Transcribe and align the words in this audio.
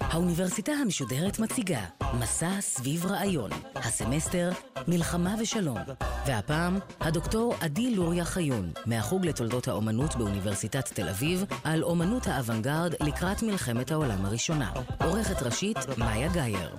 האוניברסיטה 0.00 0.72
המשודרת 0.72 1.38
מציגה 1.38 1.80
מסע 2.20 2.60
סביב 2.60 3.06
רעיון, 3.06 3.50
הסמסטר 3.74 4.50
מלחמה 4.88 5.34
ושלום. 5.38 5.78
והפעם, 6.26 6.78
הדוקטור 7.00 7.54
עדי 7.60 7.94
לוריה 7.94 8.24
חיון, 8.24 8.72
מהחוג 8.86 9.26
לתולדות 9.26 9.68
האומנות 9.68 10.16
באוניברסיטת 10.16 10.88
תל 10.88 11.08
אביב, 11.08 11.44
על 11.64 11.82
אומנות 11.82 12.26
האוונגרד 12.26 12.94
לקראת 13.00 13.42
מלחמת 13.42 13.90
העולם 13.90 14.24
הראשונה. 14.24 14.72
עורכת 15.04 15.42
ראשית, 15.42 15.78
מאיה 15.98 16.28
גאייר. 16.28 16.76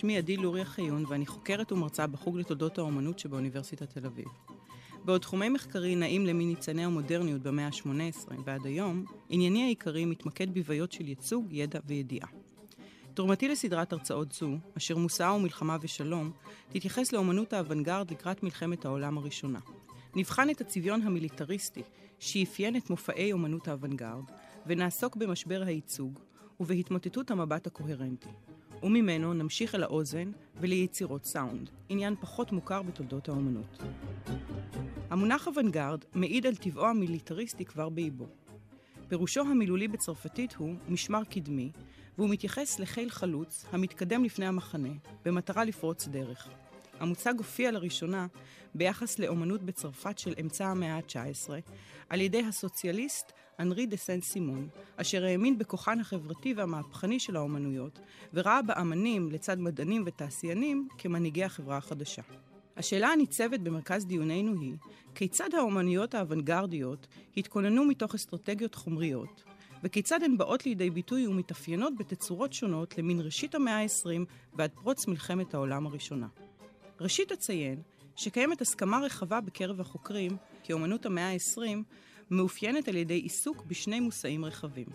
שמי 0.00 0.18
עדי 0.18 0.36
לוריה 0.36 0.64
חיון 0.64 1.04
ואני 1.08 1.26
חוקרת 1.26 1.72
ומרצה 1.72 2.06
בחוג 2.06 2.38
לתולדות 2.38 2.78
האומנות 2.78 3.18
שבאוניברסיטת 3.18 3.98
תל 3.98 4.06
אביב. 4.06 4.26
בעוד 5.04 5.20
תחומי 5.20 5.48
מחקרי 5.48 5.96
נעים 5.96 6.24
מניצני 6.24 6.84
המודרניות 6.84 7.42
במאה 7.42 7.66
ה-18 7.66 8.32
ועד 8.44 8.66
היום, 8.66 9.04
ענייני 9.28 9.62
העיקרי 9.62 10.04
מתמקד 10.04 10.54
בבעיות 10.54 10.92
של 10.92 11.08
ייצוג, 11.08 11.46
ידע 11.50 11.78
וידיעה. 11.86 12.28
תרומתי 13.14 13.48
לסדרת 13.48 13.92
הרצאות 13.92 14.32
זו, 14.32 14.50
אשר 14.76 14.96
מושאה 14.96 15.34
ומלחמה 15.34 15.76
ושלום, 15.80 16.30
תתייחס 16.68 17.12
לאומנות 17.12 17.52
האוונגרד 17.52 18.10
לקראת 18.10 18.42
מלחמת 18.42 18.84
העולם 18.84 19.18
הראשונה. 19.18 19.58
נבחן 20.16 20.50
את 20.50 20.60
הצביון 20.60 21.02
המיליטריסטי 21.02 21.82
שאפיין 22.18 22.76
את 22.76 22.90
מופעי 22.90 23.32
אומנות 23.32 23.68
האוונגרד, 23.68 24.24
ונעסוק 24.66 25.16
במשבר 25.16 25.62
הייצוג 25.66 26.18
ובהתמוטטות 26.60 27.30
המבט 27.30 27.66
הקוהרנטי. 27.66 28.28
וממנו 28.82 29.34
נמשיך 29.34 29.74
אל 29.74 29.82
האוזן 29.82 30.32
וליצירות 30.56 31.24
סאונד, 31.24 31.70
עניין 31.88 32.14
פחות 32.20 32.52
מוכר 32.52 32.82
בתולדות 32.82 33.28
האומנות. 33.28 33.82
המונח 35.10 35.46
אוונגרד 35.46 36.04
מעיד 36.14 36.46
על 36.46 36.56
טבעו 36.56 36.86
המיליטריסטי 36.86 37.64
כבר 37.64 37.88
באיבו. 37.88 38.26
פירושו 39.08 39.40
המילולי 39.40 39.88
בצרפתית 39.88 40.54
הוא 40.54 40.74
משמר 40.88 41.24
קדמי, 41.24 41.72
והוא 42.18 42.30
מתייחס 42.30 42.78
לחיל 42.78 43.10
חלוץ 43.10 43.64
המתקדם 43.72 44.24
לפני 44.24 44.46
המחנה, 44.46 44.92
במטרה 45.24 45.64
לפרוץ 45.64 46.08
דרך. 46.08 46.48
המוצג 47.00 47.34
הופיע 47.38 47.70
לראשונה 47.70 48.26
ביחס 48.74 49.18
לאומנות 49.18 49.62
בצרפת 49.62 50.18
של 50.18 50.34
אמצע 50.40 50.66
המאה 50.66 50.96
ה-19, 50.96 51.50
על 52.08 52.20
ידי 52.20 52.42
הסוציאליסט 52.42 53.32
אנרי 53.58 53.86
דה 53.86 53.96
סן 53.96 54.20
סימון, 54.20 54.68
אשר 54.96 55.24
האמין 55.24 55.58
בכוחן 55.58 56.00
החברתי 56.00 56.54
והמהפכני 56.54 57.20
של 57.20 57.36
האומנויות, 57.36 57.98
וראה 58.34 58.62
באמנים, 58.62 59.30
לצד 59.30 59.58
מדענים 59.58 60.02
ותעשיינים, 60.06 60.88
כמנהיגי 60.98 61.44
החברה 61.44 61.76
החדשה. 61.76 62.22
השאלה 62.76 63.08
הניצבת 63.08 63.60
במרכז 63.60 64.06
דיוננו 64.06 64.60
היא, 64.60 64.74
כיצד 65.14 65.54
האומנויות 65.54 66.14
האוונגרדיות 66.14 67.06
התכוננו 67.36 67.84
מתוך 67.84 68.14
אסטרטגיות 68.14 68.74
חומריות, 68.74 69.44
וכיצד 69.82 70.22
הן 70.22 70.36
באות 70.36 70.66
לידי 70.66 70.90
ביטוי 70.90 71.26
ומתאפיינות 71.26 71.92
בתצורות 71.98 72.52
שונות 72.52 72.98
למן 72.98 73.20
ראשית 73.20 73.54
המאה 73.54 73.82
ה-20 73.82 74.24
ועד 74.54 74.70
פרוץ 74.70 75.06
מלחמת 75.06 75.54
העולם 75.54 75.86
הראשונה. 75.86 76.26
ראשית 77.00 77.32
אציין 77.32 77.82
שקיימת 78.16 78.60
הסכמה 78.60 79.00
רחבה 79.00 79.40
בקרב 79.40 79.80
החוקרים 79.80 80.36
כי 80.62 80.72
אומנות 80.72 81.06
המאה 81.06 81.32
ה-20 81.32 81.82
מאופיינת 82.30 82.88
על 82.88 82.96
ידי 82.96 83.14
עיסוק 83.14 83.64
בשני 83.66 84.00
מושאים 84.00 84.44
רחבים. 84.44 84.86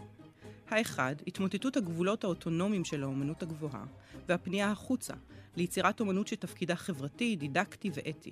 האחד, 0.69 1.15
התמוטטות 1.27 1.77
הגבולות 1.77 2.23
האוטונומיים 2.23 2.85
של 2.85 3.03
האומנות 3.03 3.43
הגבוהה, 3.43 3.85
והפנייה 4.27 4.71
החוצה, 4.71 5.13
ליצירת 5.55 5.99
אומנות 5.99 6.27
שתפקידה 6.27 6.75
חברתי, 6.75 7.35
דידקטי 7.35 7.89
ואתי. 7.93 8.31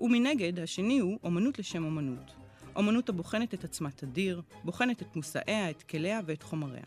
ומנגד, 0.00 0.58
השני 0.58 0.98
הוא 0.98 1.18
אומנות 1.24 1.58
לשם 1.58 1.84
אומנות. 1.84 2.32
אומנות 2.76 3.08
הבוחנת 3.08 3.54
את 3.54 3.64
עצמה 3.64 3.90
תדיר, 3.90 4.42
בוחנת 4.64 5.02
את 5.02 5.16
מושאיה, 5.16 5.70
את 5.70 5.82
כליה 5.82 6.20
ואת 6.26 6.42
חומריה. 6.42 6.84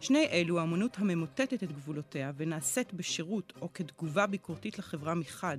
שני 0.00 0.26
אלו, 0.30 0.60
האמנות 0.60 0.98
הממוטטת 0.98 1.62
את 1.62 1.72
גבולותיה 1.72 2.32
ונעשית 2.36 2.94
בשירות 2.94 3.52
או 3.60 3.72
כתגובה 3.72 4.26
ביקורתית 4.26 4.78
לחברה 4.78 5.14
מחד, 5.14 5.58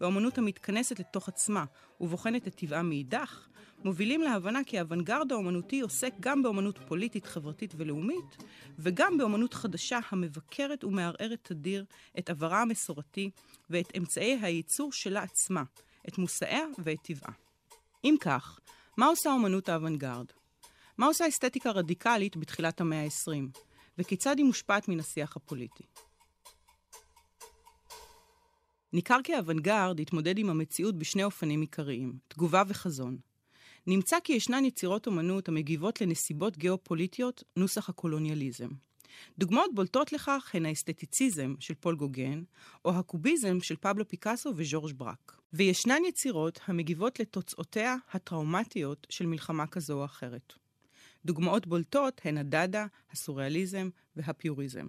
והאמנות 0.00 0.38
המתכנסת 0.38 1.00
לתוך 1.00 1.28
עצמה 1.28 1.64
ובוחנת 2.00 2.48
את 2.48 2.54
טבעה 2.54 2.82
מאידך, 2.82 3.47
מובילים 3.84 4.22
להבנה 4.22 4.64
כי 4.64 4.78
האוונגרד 4.78 5.32
האומנותי 5.32 5.80
עוסק 5.80 6.12
גם 6.20 6.42
באמנות 6.42 6.78
פוליטית, 6.86 7.26
חברתית 7.26 7.74
ולאומית, 7.76 8.36
וגם 8.78 9.18
באמנות 9.18 9.54
חדשה 9.54 9.98
המבקרת 10.10 10.84
ומערערת 10.84 11.38
תדיר 11.42 11.84
את 12.18 12.30
עברה 12.30 12.62
המסורתי 12.62 13.30
ואת 13.70 13.92
אמצעי 13.96 14.38
הייצור 14.42 14.92
שלה 14.92 15.22
עצמה, 15.22 15.62
את 16.08 16.18
מושאיה 16.18 16.64
ואת 16.78 16.98
טבעה. 17.02 17.32
אם 18.04 18.14
כך, 18.20 18.60
מה 18.96 19.06
עושה 19.06 19.30
אומנות 19.32 19.68
האוונגרד? 19.68 20.26
מה 20.98 21.06
עושה 21.06 21.28
אסתטיקה 21.28 21.70
רדיקלית 21.70 22.36
בתחילת 22.36 22.80
המאה 22.80 23.04
ה-20? 23.04 23.60
וכיצד 23.98 24.38
היא 24.38 24.46
מושפעת 24.46 24.88
מן 24.88 25.00
השיח 25.00 25.36
הפוליטי. 25.36 25.84
ניכר 28.92 29.18
כי 29.24 29.34
האוונגרד 29.34 30.00
התמודד 30.00 30.38
עם 30.38 30.50
המציאות 30.50 30.98
בשני 30.98 31.24
אופנים 31.24 31.60
עיקריים, 31.60 32.18
תגובה 32.28 32.62
וחזון. 32.68 33.27
נמצא 33.88 34.16
כי 34.24 34.32
ישנן 34.32 34.64
יצירות 34.64 35.06
אומנות 35.06 35.48
המגיבות 35.48 36.00
לנסיבות 36.00 36.56
גיאופוליטיות, 36.58 37.44
נוסח 37.56 37.88
הקולוניאליזם. 37.88 38.68
דוגמאות 39.38 39.74
בולטות 39.74 40.12
לכך 40.12 40.50
הן 40.54 40.66
האסתטיציזם 40.66 41.54
של 41.60 41.74
פול 41.74 41.96
גוגן, 41.96 42.42
או 42.84 42.90
הקוביזם 42.90 43.60
של 43.60 43.76
פבלו 43.76 44.08
פיקאסו 44.08 44.52
וז'ורג' 44.56 44.92
ברק. 44.92 45.40
וישנן 45.52 46.02
יצירות 46.08 46.60
המגיבות 46.66 47.20
לתוצאותיה 47.20 47.96
הטראומטיות 48.12 49.06
של 49.10 49.26
מלחמה 49.26 49.66
כזו 49.66 49.98
או 50.00 50.04
אחרת. 50.04 50.52
דוגמאות 51.24 51.66
בולטות 51.66 52.20
הן 52.24 52.38
הדאדה, 52.38 52.86
הסוריאליזם 53.10 53.88
והפיוריזם. 54.16 54.86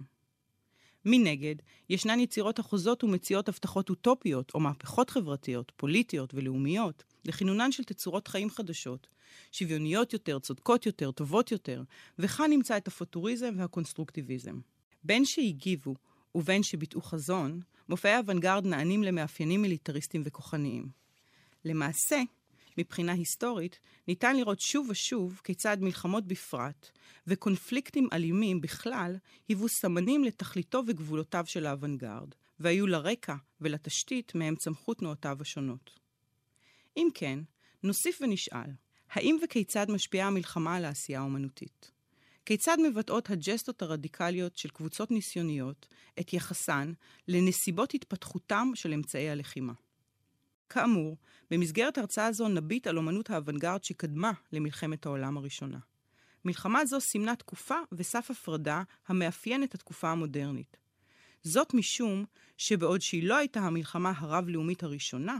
מנגד, 1.04 1.54
ישנן 1.88 2.20
יצירות 2.20 2.58
החוזות 2.58 3.04
ומציעות 3.04 3.48
הבטחות 3.48 3.90
אוטופיות 3.90 4.52
או 4.54 4.60
מהפכות 4.60 5.10
חברתיות, 5.10 5.72
פוליטיות 5.76 6.34
ולאומיות, 6.34 7.04
לכינונן 7.24 7.72
של 7.72 7.84
תצורות 7.84 8.28
חיים 8.28 8.50
חדשות, 8.50 9.06
שוויוניות 9.52 10.12
יותר, 10.12 10.38
צודקות 10.38 10.86
יותר, 10.86 11.10
טובות 11.10 11.52
יותר, 11.52 11.82
וכאן 12.18 12.50
נמצא 12.50 12.76
את 12.76 12.88
הפוטוריזם 12.88 13.54
והקונסטרוקטיביזם. 13.58 14.60
בין 15.04 15.24
שהגיבו 15.24 15.94
ובין 16.34 16.62
שביטאו 16.62 17.02
חזון, 17.02 17.60
מופעי 17.88 18.18
אוונגרד 18.18 18.66
נענים 18.66 19.02
למאפיינים 19.02 19.62
מיליטריסטיים 19.62 20.22
וכוחניים. 20.26 20.88
למעשה, 21.64 22.22
מבחינה 22.80 23.12
היסטורית, 23.12 23.80
ניתן 24.08 24.36
לראות 24.36 24.60
שוב 24.60 24.86
ושוב 24.90 25.40
כיצד 25.44 25.76
מלחמות 25.80 26.26
בפרט 26.26 26.90
וקונפליקטים 27.26 28.08
אלימים 28.12 28.60
בכלל 28.60 29.16
היוו 29.48 29.68
סמנים 29.68 30.24
לתכליתו 30.24 30.82
וגבולותיו 30.86 31.44
של 31.46 31.66
האוונגרד, 31.66 32.34
והיו 32.60 32.86
לרקע 32.86 33.34
ולתשתית 33.60 34.34
מהם 34.34 34.56
צמחו 34.56 34.94
תנועותיו 34.94 35.36
השונות. 35.40 35.90
אם 36.96 37.08
כן, 37.14 37.38
נוסיף 37.82 38.18
ונשאל, 38.22 38.70
האם 39.10 39.36
וכיצד 39.44 39.90
משפיעה 39.90 40.28
המלחמה 40.28 40.76
על 40.76 40.84
העשייה 40.84 41.20
האומנותית? 41.20 41.90
כיצד 42.46 42.76
מבטאות 42.86 43.30
הג'סטות 43.30 43.82
הרדיקליות 43.82 44.56
של 44.56 44.68
קבוצות 44.68 45.10
ניסיוניות 45.10 45.86
את 46.20 46.32
יחסן 46.32 46.92
לנסיבות 47.28 47.94
התפתחותם 47.94 48.68
של 48.74 48.92
אמצעי 48.92 49.30
הלחימה? 49.30 49.72
כאמור, 50.70 51.16
במסגרת 51.50 51.98
הרצאה 51.98 52.32
זו 52.32 52.48
נביט 52.48 52.86
על 52.86 52.96
אומנות 52.96 53.30
האוונגרד 53.30 53.84
שקדמה 53.84 54.32
למלחמת 54.52 55.06
העולם 55.06 55.36
הראשונה. 55.36 55.78
מלחמה 56.44 56.84
זו 56.84 57.00
סימנה 57.00 57.36
תקופה 57.36 57.74
וסף 57.92 58.30
הפרדה 58.30 58.82
המאפיין 59.08 59.62
את 59.62 59.74
התקופה 59.74 60.10
המודרנית. 60.10 60.76
זאת 61.42 61.74
משום 61.74 62.24
שבעוד 62.56 63.00
שהיא 63.00 63.28
לא 63.28 63.36
הייתה 63.36 63.60
המלחמה 63.60 64.12
הרב-לאומית 64.16 64.82
הראשונה, 64.82 65.38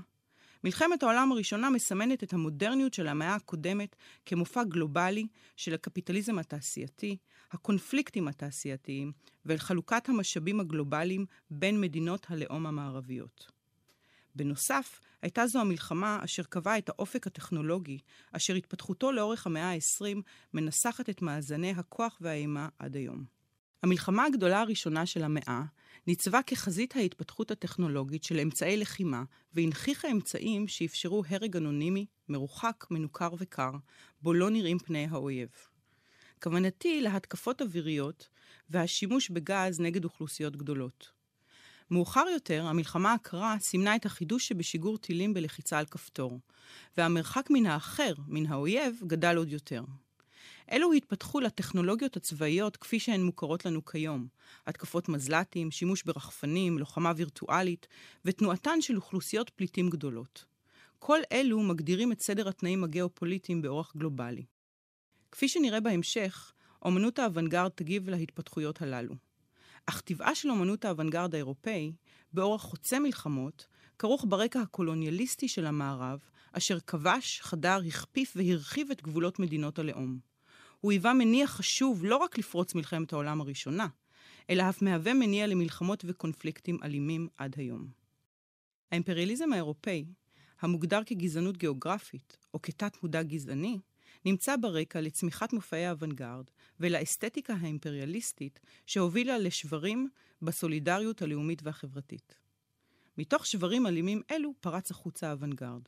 מלחמת 0.65 1.03
העולם 1.03 1.33
הראשונה 1.33 1.71
מסמנת 1.71 2.23
את 2.23 2.33
המודרניות 2.33 2.95
של 2.95 3.09
המאה 3.09 3.35
הקודמת 3.35 3.97
כמופע 4.27 4.65
גלובלי 4.65 5.27
של 5.57 5.75
הקפיטליזם 5.75 6.39
התעשייתי, 6.39 7.17
הקונפליקטים 7.53 8.29
התעשייתיים 8.29 9.13
ואל 9.45 9.59
חלוקת 9.59 10.09
המשאבים 10.09 10.61
הגלובליים 10.61 11.27
בין 11.51 11.81
מדינות 11.81 12.27
הלאום 12.29 12.67
המערביות. 12.67 13.60
בנוסף, 14.41 15.01
הייתה 15.23 15.47
זו 15.47 15.61
המלחמה 15.61 16.19
אשר 16.25 16.43
קבעה 16.43 16.79
את 16.79 16.89
האופק 16.89 17.27
הטכנולוגי, 17.27 17.99
אשר 18.33 18.55
התפתחותו 18.55 19.13
לאורך 19.13 19.47
המאה 19.47 19.73
ה-20 19.73 20.17
מנסחת 20.55 21.11
את 21.11 21.23
מאזני 21.23 21.71
הכוח 21.71 22.19
והאימה 22.21 22.69
עד 22.79 22.97
היום. 22.97 23.25
המלחמה 23.83 24.25
הגדולה 24.25 24.61
הראשונה 24.61 25.07
של 25.07 25.25
המאה 25.25 25.63
ניצבה 26.07 26.41
כחזית 26.47 26.97
ההתפתחות 26.97 27.51
הטכנולוגית 27.51 28.25
של 28.25 28.41
אמצעי 28.41 28.77
לחימה, 28.77 29.23
והנכיחה 29.55 30.11
אמצעים 30.11 30.69
שאפשרו 30.69 31.23
הרג 31.29 31.57
אנונימי, 31.57 32.07
מרוחק, 32.29 32.85
מנוכר 32.91 33.31
וקר, 33.39 33.71
בו 34.23 34.35
לא 34.35 34.51
נראים 34.51 34.79
פני 34.79 35.07
האויב. 35.11 35.49
כוונתי 36.43 37.01
להתקפות 37.01 37.63
אוויריות 37.63 38.29
והשימוש 38.71 39.31
בגז 39.31 39.81
נגד 39.81 40.05
אוכלוסיות 40.05 40.57
גדולות. 40.57 41.20
מאוחר 41.91 42.25
יותר, 42.33 42.67
המלחמה 42.67 43.13
הקרה 43.13 43.57
סימנה 43.61 43.97
את 43.97 44.07
החידוש 44.07 44.49
שבשיגור 44.49 44.99
טילים 44.99 45.35
בלחיצה 45.35 45.79
על 45.79 45.87
כפתור, 45.87 46.41
והמרחק 46.97 47.47
מן 47.51 47.67
האחר, 47.67 48.15
מן 48.29 48.47
האויב, 48.47 49.01
גדל 49.07 49.37
עוד 49.37 49.53
יותר. 49.53 49.83
אלו 50.73 50.93
התפתחו 50.93 51.41
לטכנולוגיות 51.41 52.17
הצבאיות 52.17 52.77
כפי 52.77 53.01
שהן 53.01 53.23
מוכרות 53.23 53.65
לנו 53.65 53.85
כיום, 53.85 54.27
התקפות 54.67 55.09
מזל"טים, 55.09 55.71
שימוש 55.71 56.03
ברחפנים, 56.03 56.79
לוחמה 56.79 57.13
וירטואלית, 57.17 57.87
ותנועתן 58.25 58.81
של 58.81 58.97
אוכלוסיות 58.97 59.51
פליטים 59.51 59.91
גדולות. 59.91 60.45
כל 60.99 61.19
אלו 61.33 61.61
מגדירים 61.61 62.13
את 62.13 62.21
סדר 62.21 62.49
התנאים 62.49 62.85
הגיאופוליטיים 62.85 63.63
באורח 63.63 63.93
גלובלי. 63.97 64.45
כפי 65.33 65.49
שנראה 65.49 65.81
בהמשך, 65.81 66.53
אומנות 66.85 67.19
האוונגרד 67.19 67.71
תגיב 67.75 68.09
להתפתחויות 68.11 68.83
הללו. 68.83 69.15
אך 69.87 70.01
טבעה 70.01 70.35
של 70.35 70.51
אומנות 70.51 70.85
האוונגרד 70.85 71.35
האירופאי, 71.35 71.93
באורח 72.33 72.63
חוצה 72.63 72.99
מלחמות, 72.99 73.67
כרוך 73.99 74.25
ברקע 74.29 74.61
הקולוניאליסטי 74.61 75.49
של 75.49 75.67
המערב, 75.67 76.21
אשר 76.53 76.81
כבש, 76.81 77.41
חדר, 77.43 77.79
הכפיף 77.89 78.33
והרחיב 78.37 78.91
את 78.91 79.03
גבולות 79.03 79.39
מדינות 79.39 79.79
הלאום. 79.79 80.19
הוא 80.81 80.93
היווה 80.93 81.15
מניע 81.15 81.47
חשוב 81.47 82.05
לא 82.05 82.17
רק 82.17 82.39
לפרוץ 82.39 82.75
מלחמת 82.75 83.13
העולם 83.13 83.41
הראשונה, 83.41 83.87
אלא 84.51 84.69
אף 84.69 84.83
מהווה 84.83 85.15
מניע 85.15 85.47
למלחמות 85.47 86.05
וקונפליקטים 86.07 86.79
אלימים 86.83 87.29
עד 87.37 87.55
היום. 87.59 87.89
האימפריאליזם 88.93 89.53
האירופאי, 89.53 90.05
המוגדר 90.61 91.01
כגזענות 91.07 91.57
גיאוגרפית 91.57 92.37
או 92.55 92.63
כתת 92.63 93.03
מודע 93.03 93.23
גזעני, 93.23 93.79
נמצא 94.25 94.57
ברקע 94.57 95.01
לצמיחת 95.01 95.53
מופעי 95.53 95.87
האוונגרד 95.87 96.45
ולאסתטיקה 96.81 97.55
האימפריאליסטית 97.61 98.61
שהובילה 98.87 99.39
לשברים 99.39 100.09
בסולידריות 100.43 101.23
הלאומית 101.23 101.63
והחברתית. 101.63 102.39
מתוך 103.19 103.47
שברים 103.47 103.87
אלימים 103.87 104.23
אלו 104.31 104.55
פרץ 104.61 104.91
החוצה 104.91 105.29
האוונגרד. 105.29 105.83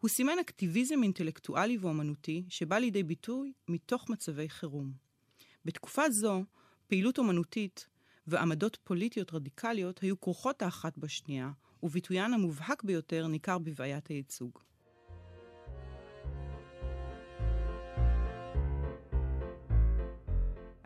הוא 0.00 0.08
סימן 0.08 0.38
אקטיביזם 0.40 1.02
אינטלקטואלי 1.02 1.78
ואומנותי 1.78 2.44
שבא 2.48 2.78
לידי 2.78 3.02
ביטוי 3.02 3.52
מתוך 3.68 4.10
מצבי 4.10 4.48
חירום. 4.48 4.92
בתקופה 5.64 6.10
זו, 6.10 6.44
פעילות 6.86 7.18
אומנותית 7.18 7.86
ועמדות 8.26 8.78
פוליטיות 8.84 9.34
רדיקליות 9.34 9.98
היו 9.98 10.20
כרוכות 10.20 10.62
האחת 10.62 10.98
בשנייה, 10.98 11.50
וביטוין 11.82 12.34
המובהק 12.34 12.82
ביותר 12.82 13.26
ניכר 13.26 13.58
בבעיית 13.58 14.06
הייצוג. 14.06 14.58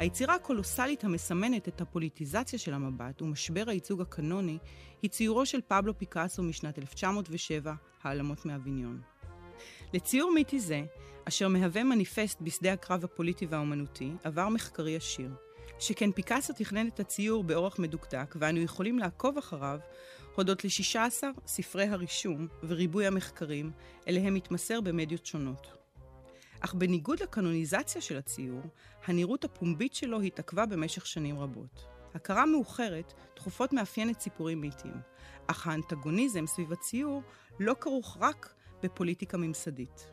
היצירה 0.01 0.35
הקולוסלית 0.35 1.05
המסמנת 1.05 1.69
את 1.69 1.81
הפוליטיזציה 1.81 2.59
של 2.59 2.75
המבט 2.75 3.23
ומשבר 3.23 3.65
הייצוג 3.67 4.01
הקנוני 4.01 4.59
היא 5.03 5.11
ציורו 5.11 5.47
של 5.47 5.61
פבלו 5.69 5.99
פיקאסו 5.99 6.43
משנת 6.43 6.79
1907, 6.79 7.75
העלמות 8.03 8.47
מאביניון. 8.47 9.01
לציור 9.95 10.33
מיתי 10.35 10.61
זה, 10.61 10.83
אשר 11.25 11.49
מהווה 11.49 11.85
מניפסט 11.85 12.41
בשדה 12.41 12.73
הקרב 12.73 13.05
הפוליטי 13.05 13.47
והאומנותי, 13.47 14.13
עבר 14.25 14.49
מחקרי 14.49 14.97
עשיר. 14.97 15.31
שכן 15.79 16.13
פיקאסו 16.13 16.53
תכנן 16.53 16.89
את 16.89 17.01
הציור 17.01 17.45
באורח 17.45 17.79
מדוקדק, 17.79 18.35
ואנו 18.39 18.61
יכולים 18.61 18.99
לעקוב 18.99 19.39
אחריו 19.39 19.79
הודות 20.35 20.65
ל-16 20.65 21.23
ספרי 21.47 21.85
הרישום 21.85 22.47
וריבוי 22.63 23.07
המחקרים, 23.07 23.71
אליהם 24.09 24.35
מתמסר 24.35 24.81
במדיות 24.81 25.27
שונות. 25.27 25.80
אך 26.61 26.75
בניגוד 26.75 27.23
לקנוניזציה 27.23 28.01
של 28.01 28.17
הציור, 28.19 28.63
הנראות 29.07 29.45
הפומבית 29.45 29.95
שלו 29.95 30.21
התעכבה 30.21 30.67
במשך 30.67 31.07
שנים 31.07 31.39
רבות. 31.39 31.87
הכרה 32.15 32.47
מאוחרת 32.47 33.13
תכופות 33.35 33.73
מאפיינת 33.73 34.21
סיפורים 34.21 34.61
מיתיים, 34.61 35.01
אך 35.47 35.67
האנטגוניזם 35.67 36.47
סביב 36.47 36.73
הציור 36.73 37.23
לא 37.61 37.75
כרוך 37.81 38.17
רק 38.21 38.55
בפוליטיקה 38.83 39.37
ממסדית. 39.37 40.11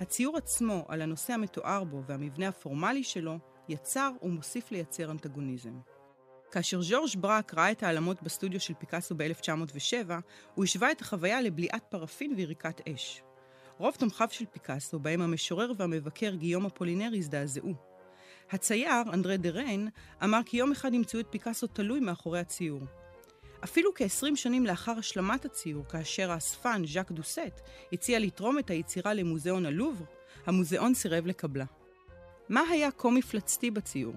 הציור 0.00 0.36
עצמו 0.36 0.84
על 0.88 1.02
הנושא 1.02 1.32
המתואר 1.32 1.84
בו 1.84 2.02
והמבנה 2.06 2.48
הפורמלי 2.48 3.04
שלו 3.04 3.38
יצר 3.68 4.10
ומוסיף 4.22 4.72
לייצר 4.72 5.10
אנטגוניזם. 5.10 5.80
כאשר 6.50 6.82
ז'ורג' 6.82 7.10
ברק 7.20 7.54
ראה 7.54 7.70
את 7.70 7.82
העלמות 7.82 8.22
בסטודיו 8.22 8.60
של 8.60 8.74
פיקאסו 8.74 9.14
ב-1907, 9.18 10.10
הוא 10.54 10.64
השווה 10.64 10.92
את 10.92 11.00
החוויה 11.00 11.42
לבליעת 11.42 11.84
פרפין 11.90 12.34
ויריקת 12.36 12.80
אש. 12.88 13.22
רוב 13.80 13.94
תומכיו 13.94 14.28
של 14.30 14.44
פיקאסו, 14.52 14.98
בהם 14.98 15.20
המשורר 15.20 15.72
והמבקר 15.76 16.34
גיום 16.34 16.66
אפולינר, 16.66 17.10
הזדעזעו. 17.16 17.74
הצייר, 18.50 19.02
אנדרי 19.12 19.36
דה 19.36 19.50
ריין, 19.50 19.88
אמר 20.24 20.40
כי 20.46 20.56
יום 20.56 20.72
אחד 20.72 20.94
ימצאו 20.94 21.20
את 21.20 21.26
פיקאסו 21.30 21.66
תלוי 21.66 22.00
מאחורי 22.00 22.40
הציור. 22.40 22.80
אפילו 23.64 23.90
כ-20 23.94 24.36
שנים 24.36 24.66
לאחר 24.66 24.92
השלמת 24.98 25.44
הציור, 25.44 25.84
כאשר 25.84 26.30
האספן, 26.30 26.82
ז'אק 26.86 27.12
דוסט, 27.12 27.60
הציע 27.92 28.18
לתרום 28.18 28.58
את 28.58 28.70
היצירה 28.70 29.14
למוזיאון 29.14 29.66
הלובר, 29.66 30.04
המוזיאון 30.46 30.94
סירב 30.94 31.26
לקבלה. 31.26 31.66
מה 32.48 32.60
היה 32.60 32.90
כה 32.90 33.10
מפלצתי 33.10 33.70
בציור? 33.70 34.14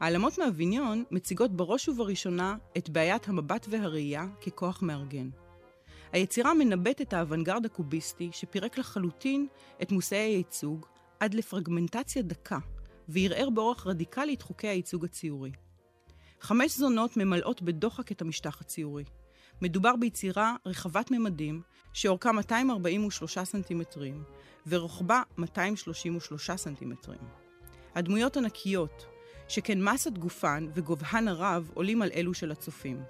העלמות 0.00 0.38
מאביניון 0.38 1.04
מציגות 1.10 1.56
בראש 1.56 1.88
ובראשונה 1.88 2.56
את 2.78 2.90
בעיית 2.90 3.28
המבט 3.28 3.66
והראייה 3.70 4.26
ככוח 4.46 4.82
מארגן. 4.82 5.28
היצירה 6.12 6.54
מנבאת 6.54 7.00
את 7.00 7.12
האוונגרד 7.12 7.66
הקוביסטי 7.66 8.30
שפירק 8.32 8.78
לחלוטין 8.78 9.46
את 9.82 9.92
מושאי 9.92 10.18
הייצוג 10.18 10.86
עד 11.20 11.34
לפרגמנטציה 11.34 12.22
דקה, 12.22 12.58
וערער 13.08 13.50
באורח 13.50 13.86
רדיקלי 13.86 14.34
את 14.34 14.42
חוקי 14.42 14.68
הייצוג 14.68 15.04
הציורי. 15.04 15.52
חמש 16.40 16.78
זונות 16.78 17.16
ממלאות 17.16 17.62
בדוחק 17.62 18.12
את 18.12 18.22
המשטח 18.22 18.60
הציורי. 18.60 19.04
מדובר 19.62 19.96
ביצירה 19.96 20.56
רחבת 20.66 21.10
ממדים, 21.10 21.62
שאורכה 21.92 22.32
243 22.32 23.38
סנטימטרים, 23.38 24.22
ורוחבה 24.66 25.22
233 25.38 26.50
סנטימטרים. 26.50 27.20
הדמויות 27.94 28.36
ענקיות, 28.36 29.06
שכן 29.48 29.82
מסת 29.82 30.18
גופן 30.18 30.68
וגובהן 30.74 31.28
הרב 31.28 31.70
עולים 31.74 32.02
על 32.02 32.10
אלו 32.14 32.34
של 32.34 32.50
הצופים. 32.50 33.02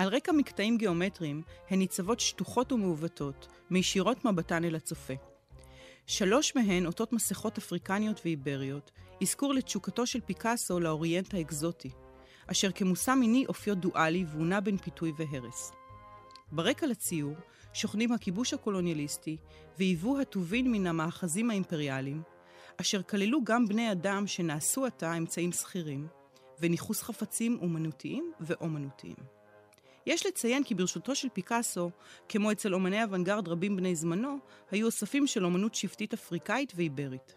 על 0.00 0.08
רקע 0.08 0.32
מקטעים 0.32 0.76
גיאומטריים, 0.76 1.42
הן 1.70 1.78
ניצבות 1.78 2.20
שטוחות 2.20 2.72
ומעוותות, 2.72 3.48
מישירות 3.70 4.24
מבטן 4.24 4.64
אל 4.64 4.74
הצופה. 4.74 5.12
שלוש 6.06 6.56
מהן, 6.56 6.86
אותות 6.86 7.12
מסכות 7.12 7.58
אפריקניות 7.58 8.20
ואיבריות, 8.24 8.90
אזכור 9.22 9.54
לתשוקתו 9.54 10.06
של 10.06 10.20
פיקאסו 10.20 10.80
לאוריינט 10.80 11.34
האקזוטי, 11.34 11.90
אשר 12.46 12.72
כמושא 12.72 13.10
מיני 13.10 13.44
אופיו 13.48 13.74
דואלי 13.74 14.24
והוא 14.28 14.46
בין 14.60 14.76
פיתוי 14.76 15.12
והרס. 15.16 15.72
ברקע 16.52 16.86
לציור 16.86 17.34
שוכנים 17.72 18.12
הכיבוש 18.12 18.54
הקולוניאליסטי 18.54 19.36
והיוו 19.78 20.20
הטובין 20.20 20.72
מן 20.72 20.86
המאחזים 20.86 21.50
האימפריאליים, 21.50 22.22
אשר 22.80 23.02
כללו 23.02 23.44
גם 23.44 23.66
בני 23.66 23.92
אדם 23.92 24.26
שנעשו 24.26 24.86
עתה 24.86 25.14
אמצעים 25.14 25.52
שכירים, 25.52 26.06
וניכוס 26.60 27.02
חפצים 27.02 27.58
אומנותיים 27.62 28.32
ואומנותיים. 28.40 29.39
יש 30.06 30.26
לציין 30.26 30.64
כי 30.64 30.74
ברשותו 30.74 31.14
של 31.14 31.28
פיקאסו, 31.32 31.90
כמו 32.28 32.52
אצל 32.52 32.74
אומני 32.74 33.02
אוונגרד 33.02 33.48
רבים 33.48 33.76
בני 33.76 33.94
זמנו, 33.94 34.38
היו 34.70 34.86
אוספים 34.86 35.26
של 35.26 35.44
אומנות 35.44 35.74
שבטית 35.74 36.12
אפריקאית 36.12 36.72
ואיברית. 36.76 37.34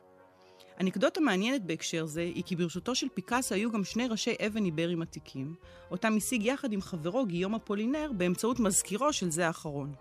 אנקדוטה 0.81 1.21
מעניינת 1.21 1.65
בהקשר 1.65 2.05
זה 2.05 2.21
היא 2.21 2.43
כי 2.43 2.55
ברשותו 2.55 2.95
של 2.95 3.07
פיקאסו 3.13 3.55
היו 3.55 3.71
גם 3.71 3.83
שני 3.83 4.07
ראשי 4.07 4.35
אבן 4.47 4.65
איברים 4.65 5.01
עתיקים, 5.01 5.55
אותם 5.91 6.17
השיג 6.17 6.45
יחד 6.45 6.71
עם 6.73 6.81
חברו 6.81 7.25
גיום 7.25 7.55
אפולינר 7.55 8.11
באמצעות 8.17 8.59
מזכירו 8.59 9.13
של 9.13 9.31
זה 9.31 9.47
האחרון. 9.47 9.93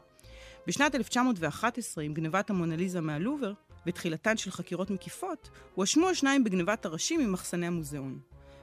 בשנת 0.66 0.94
1911, 0.94 2.04
עם 2.04 2.14
גנבת 2.14 2.50
המונליזה 2.50 3.00
מהלובר, 3.00 3.52
ותחילתן 3.86 4.36
של 4.36 4.50
חקירות 4.50 4.90
מקיפות, 4.90 5.50
הואשמו 5.74 6.08
השניים 6.08 6.44
בגנבת 6.44 6.84
הראשים 6.86 7.20
ממחסני 7.20 7.66
המוזיאון. 7.66 8.20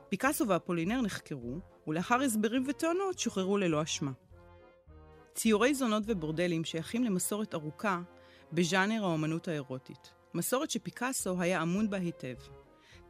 פיקאסו 0.09 0.47
ואפולינר 0.47 1.01
נחקרו, 1.01 1.59
ולאחר 1.89 2.21
הסברים 2.21 2.63
וטענות 2.67 3.19
שוחררו 3.19 3.57
ללא 3.57 3.83
אשמה. 3.83 4.11
ציורי 5.33 5.73
זונות 5.73 6.03
ובורדלים 6.05 6.63
שייכים 6.63 7.03
למסורת 7.03 7.53
ארוכה 7.53 8.01
בז'אנר 8.53 9.03
האומנות 9.03 9.47
האירוטית. 9.47 10.13
מסורת 10.33 10.71
שפיקאסו 10.71 11.41
היה 11.41 11.61
אמון 11.61 11.89
בה 11.89 11.97
היטב. 11.97 12.35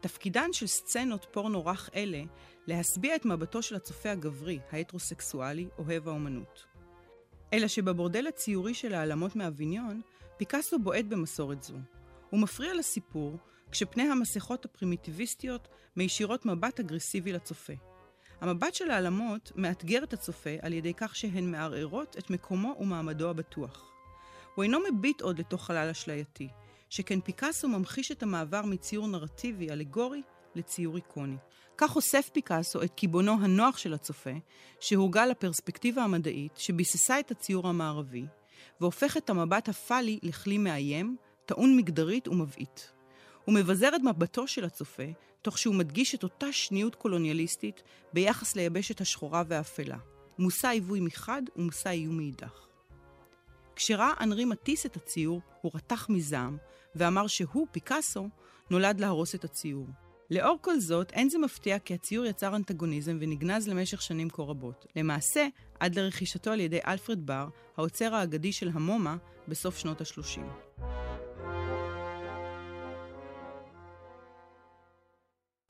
תפקידן 0.02 0.54
של 0.54 0.68
סצנות 0.68 1.28
פורנו 1.32 1.66
רך 1.66 1.90
אלה 1.96 2.22
להשביע 2.68 3.16
את 3.16 3.26
מבטו 3.26 3.62
של 3.62 3.76
הצופה 3.76 4.12
הגברי, 4.12 4.60
ההטרוסקסואלי, 4.72 5.68
אוהב 5.78 6.08
האומנות. 6.08 6.66
אלא 7.54 7.68
שבבורדל 7.68 8.28
הציורי 8.28 8.74
של 8.74 8.94
העלמות 8.94 9.36
מאביניון, 9.36 10.02
פיקאסו 10.38 10.80
בועט 10.80 11.06
במסורת 11.06 11.64
זו. 11.64 11.76
הוא 12.30 12.40
מפריע 12.40 12.74
לסיפור 12.74 13.38
כשפני 13.72 14.04
המסכות 14.04 14.66
הפרימיטיביסטיות 14.66 15.68
מישירות 15.96 16.46
מבט 16.46 16.80
אגרסיבי 16.80 17.34
לצופה. 17.34 17.74
המבט 18.42 18.76
של 18.76 18.92
העלמות 18.92 19.52
מאתגר 19.56 20.04
את 20.04 20.14
הצופה 20.14 20.50
על 20.62 20.74
ידי 20.74 20.94
כך 20.94 21.16
שהן 21.16 21.52
מערערות 21.52 22.16
את 22.18 22.30
מקומו 22.30 22.76
ומעמדו 22.80 23.30
הבטוח. 23.30 23.92
הוא 24.56 24.64
אינו 24.64 24.80
מביט 24.92 25.22
עוד 25.22 25.40
לתוך 25.40 25.66
חלל 25.66 25.90
אשלייתי, 25.90 26.48
שכן 26.90 27.22
פיקאסו 27.22 27.68
ממחיש 27.68 28.12
את 28.12 28.24
המעבר 28.24 28.62
מציור 28.66 29.08
נרטיבי 29.08 29.72
אלגורי 29.72 30.22
לציור 30.56 30.96
איקוני. 30.96 31.38
כך 31.78 31.92
חושף 31.92 32.30
פיקאסו 32.34 32.84
את 32.84 32.94
קיבעונו 32.94 33.38
הנוח 33.42 33.78
של 33.78 33.94
הצופה, 33.94 34.34
שהורגל 34.80 35.26
לפרספקטיבה 35.26 36.04
המדעית 36.04 36.58
שביססה 36.58 37.20
את 37.20 37.32
הציור 37.32 37.68
המערבי, 37.68 38.26
והופך 38.82 39.18
את 39.18 39.30
המבט 39.30 39.70
הפאלי 39.70 40.20
לכלי 40.24 40.58
מאיים, 40.58 41.18
טעון 41.46 41.78
מגדרית 41.78 42.28
ומבעית. 42.28 42.92
הוא 43.46 43.56
מבזר 43.56 43.96
את 43.96 44.02
מבטו 44.02 44.48
של 44.48 44.66
הצופה, 44.66 45.04
תוך 45.42 45.58
שהוא 45.58 45.76
מדגיש 45.76 46.16
את 46.16 46.24
אותה 46.24 46.52
שניות 46.52 46.96
קולוניאליסטית 46.96 47.84
ביחס 48.14 48.56
ליבשת 48.56 49.02
השחורה 49.02 49.44
והאפלה. 49.48 49.98
מושא 50.40 50.68
עיווי 50.68 51.00
מחד 51.00 51.42
ומושא 51.56 51.90
איום 51.90 52.18
מאידך. 52.18 52.66
כשראה 53.76 54.14
אנרי 54.20 54.46
מטיס 54.46 54.86
את 54.86 54.96
הציור, 54.96 55.42
הוא 55.62 55.72
רתח 55.76 56.10
מזעם, 56.10 56.58
ואמר 56.96 57.28
שהוא, 57.28 57.68
פיקאסו, 57.72 58.30
נולד 58.70 59.00
להרוס 59.00 59.36
את 59.36 59.44
הציור. 59.44 59.88
לאור 60.32 60.58
כל 60.62 60.80
זאת, 60.80 61.12
אין 61.12 61.30
זה 61.30 61.38
מפתיע 61.38 61.80
כי 61.80 61.94
הציור 61.94 62.26
יצר 62.26 62.56
אנטגוניזם 62.56 63.18
ונגנז 63.22 63.68
למשך 63.68 64.02
שנים 64.02 64.30
כה 64.30 64.44
רבות. 64.44 64.86
למעשה, 64.96 65.48
עד 65.80 66.00
לרכישתו 66.00 66.52
על 66.52 66.60
ידי 66.60 66.80
אלפרד 66.88 67.26
בר, 67.26 67.48
האוצר 67.78 68.16
האגדי 68.16 68.52
של 68.52 68.70
המומה, 68.74 69.18
בסוף 69.48 69.78
שנות 69.78 70.02
ה-30. 70.02 70.69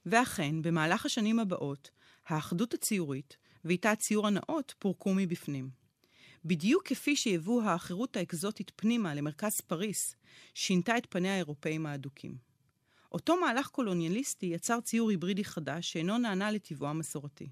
ואכן, 0.10 0.62
במהלך 0.62 1.06
השנים 1.06 1.40
הבאות, 1.40 1.90
האחדות 2.28 2.74
הציורית, 2.74 3.38
ואיתה 3.66 3.92
הציור 3.92 4.28
הנאות, 4.28 4.74
פורקו 4.80 5.14
מבפנים. 5.14 5.70
בדיוק 6.46 6.88
כפי 6.88 7.16
שיבוא 7.16 7.64
האחרות 7.64 8.18
האקזוטית 8.18 8.72
פנימה 8.76 9.16
למרכז 9.16 9.62
פריס, 9.62 10.16
שינתה 10.54 10.98
את 10.98 11.08
פניה 11.10 11.34
האירופאים 11.34 11.86
האדוקים. 11.86 12.38
אותו 13.12 13.40
מהלך 13.40 13.68
קולוניאליסטי 13.68 14.46
יצר 14.46 14.82
ציור 14.82 15.10
היברידי 15.10 15.44
חדש 15.44 15.92
שאינו 15.92 16.18
נענה 16.18 16.52
לטבעו 16.52 16.88
המסורתי. 16.88 17.50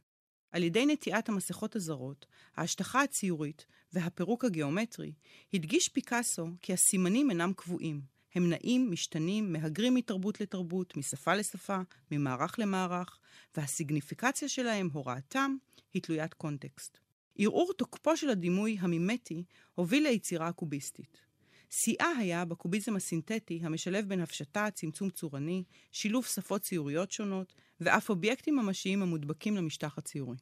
על 0.51 0.63
ידי 0.63 0.85
נטיעת 0.85 1.29
המסכות 1.29 1.75
הזרות, 1.75 2.25
ההשטחה 2.55 3.01
הציורית 3.01 3.65
והפירוק 3.93 4.45
הגיאומטרי, 4.45 5.13
הדגיש 5.53 5.89
פיקאסו 5.89 6.47
כי 6.61 6.73
הסימנים 6.73 7.29
אינם 7.29 7.53
קבועים. 7.53 8.16
הם 8.38 8.50
נעים, 8.50 8.91
משתנים, 8.91 9.53
מהגרים 9.53 9.96
מתרבות 9.96 10.41
לתרבות, 10.41 10.98
משפה 10.98 11.36
לשפה, 11.36 11.77
ממערך 12.12 12.60
למערך, 12.60 13.20
והסיגניפיקציה 13.58 14.50
שלהם, 14.50 14.89
הוראתם, 14.94 15.56
היא 15.94 16.01
תלוית 16.01 16.34
קונטקסט. 16.34 16.98
ערעור 17.38 17.74
תוקפו 17.74 18.17
של 18.17 18.29
הדימוי 18.29 18.77
המימטי 18.79 19.44
הוביל 19.75 20.03
ליצירה 20.03 20.48
הקוביסטית. 20.48 21.22
שיאה 21.70 22.12
היה 22.17 22.46
בקוביזם 22.46 22.96
הסינתטי 22.96 23.60
המשלב 23.63 24.06
בין 24.10 24.22
הפשטה, 24.22 24.67
צמצום 24.74 25.10
צורני, 25.10 25.63
שילוב 25.91 26.25
שפות 26.25 26.62
ציוריות 26.62 27.12
שונות, 27.12 27.53
ואף 27.79 28.10
אובייקטים 28.10 28.56
ממשיים 28.56 29.01
המודבקים 29.01 29.56
למשטח 29.56 29.98
הציורי. 29.98 30.38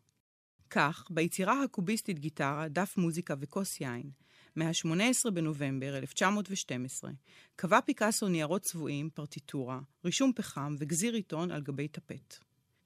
כך, 0.70 1.08
ביצירה 1.10 1.64
הקוביסטית 1.64 2.20
גיטרה, 2.20 2.68
דף 2.68 2.98
מוזיקה 2.98 3.36
וכוס 3.40 3.82
יין, 3.82 4.12
מה-18 4.56 5.32
בנובמבר 5.32 5.98
1912, 5.98 7.12
קבע 7.56 7.82
פיקאסו 7.82 8.28
ניירות 8.28 8.62
צבועים, 8.62 9.10
פרטיטורה, 9.10 9.80
רישום 10.06 10.32
פחם 10.36 10.76
וגזיר 10.80 11.14
עיתון 11.14 11.52
על 11.52 11.62
גבי 11.62 11.88
טפט. 11.88 12.36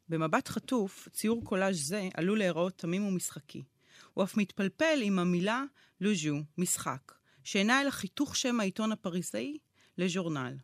במבט 0.09 0.47
חטוף, 0.47 1.07
ציור 1.13 1.43
קולאז' 1.43 1.87
זה 1.87 2.09
עלול 2.13 2.37
להיראות 2.37 2.77
תמים 2.77 3.05
ומשחקי. 3.05 3.63
הוא 4.13 4.23
אף 4.23 4.37
מתפלפל 4.37 4.99
עם 5.01 5.19
המילה 5.19 5.63
לוז'ו, 6.01 6.35
משחק, 6.57 7.13
שאינה 7.43 7.81
אלא 7.81 7.89
חיתוך 7.89 8.35
שם 8.35 8.59
העיתון 8.59 8.91
הפריסאי 8.91 9.57
לז'ורנל. 9.97 10.57